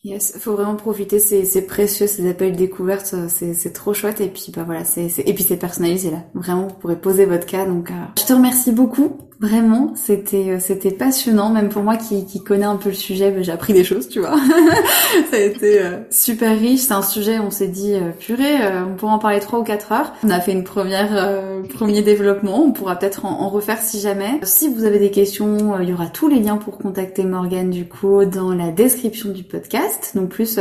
[0.05, 4.51] Yes, faut vraiment profiter, c'est précieux ces appels découvertes, euh, c'est trop chouette et puis
[4.53, 6.26] bah voilà, c'est et puis c'est personnalisé là.
[6.34, 7.65] Vraiment, vous pourrez poser votre cas.
[7.65, 12.26] Donc, euh, je te remercie beaucoup Vraiment, c'était euh, c'était passionnant, même pour moi qui,
[12.26, 14.38] qui connais un peu le sujet, ben, j'ai appris des choses, tu vois.
[15.32, 16.80] ça a été euh, super riche.
[16.80, 18.56] C'est un sujet, on s'est dit euh, purée,
[18.89, 20.14] on pourra en parler trois ou quatre heures.
[20.24, 21.41] On a fait une première
[21.74, 24.39] premier développement, on pourra peut-être en, refaire si jamais.
[24.44, 27.86] Si vous avez des questions, il y aura tous les liens pour contacter Morgane du
[27.86, 30.14] coup dans la description du podcast.
[30.16, 30.58] Donc plus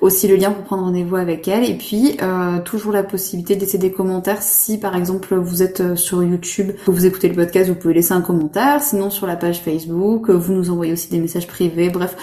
[0.00, 2.16] aussi le lien pour prendre rendez-vous avec elle et puis
[2.64, 6.90] toujours la possibilité de laisser des commentaires si par exemple vous êtes sur YouTube, que
[6.92, 10.52] vous écoutez le podcast, vous pouvez laisser un commentaire, sinon sur la page Facebook, vous
[10.52, 12.16] nous envoyez aussi des messages privés, bref,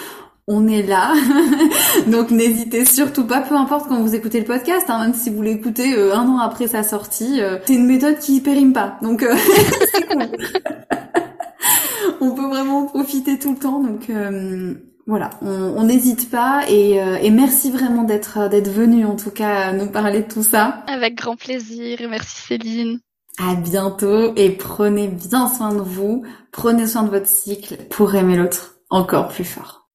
[0.48, 1.12] on est là.
[2.08, 5.42] Donc n'hésitez surtout pas, peu importe quand vous écoutez le podcast, hein, même si vous
[5.42, 8.98] l'écoutez euh, un an après sa sortie, euh, c'est une méthode qui périme pas.
[9.02, 9.36] Donc euh,
[12.20, 13.82] on peut vraiment profiter tout le temps.
[13.82, 14.10] Donc
[15.06, 19.86] voilà, on n'hésite pas et, et, merci vraiment d'être d'être venu en tout cas nous
[19.86, 20.84] parler de tout ça.
[20.86, 21.98] Avec grand plaisir.
[22.10, 23.00] Merci Céline.
[23.40, 28.36] À bientôt et prenez bien soin de vous, prenez soin de votre cycle pour aimer
[28.36, 29.86] l'autre encore plus fort.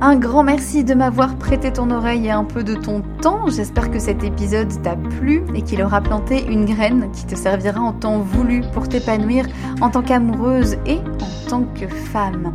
[0.00, 3.46] Un grand merci de m'avoir prêté ton oreille et un peu de ton temps.
[3.48, 7.80] J'espère que cet épisode t'a plu et qu'il aura planté une graine qui te servira
[7.80, 9.46] en temps voulu pour t'épanouir
[9.82, 12.54] en tant qu'amoureuse et en tant que femme.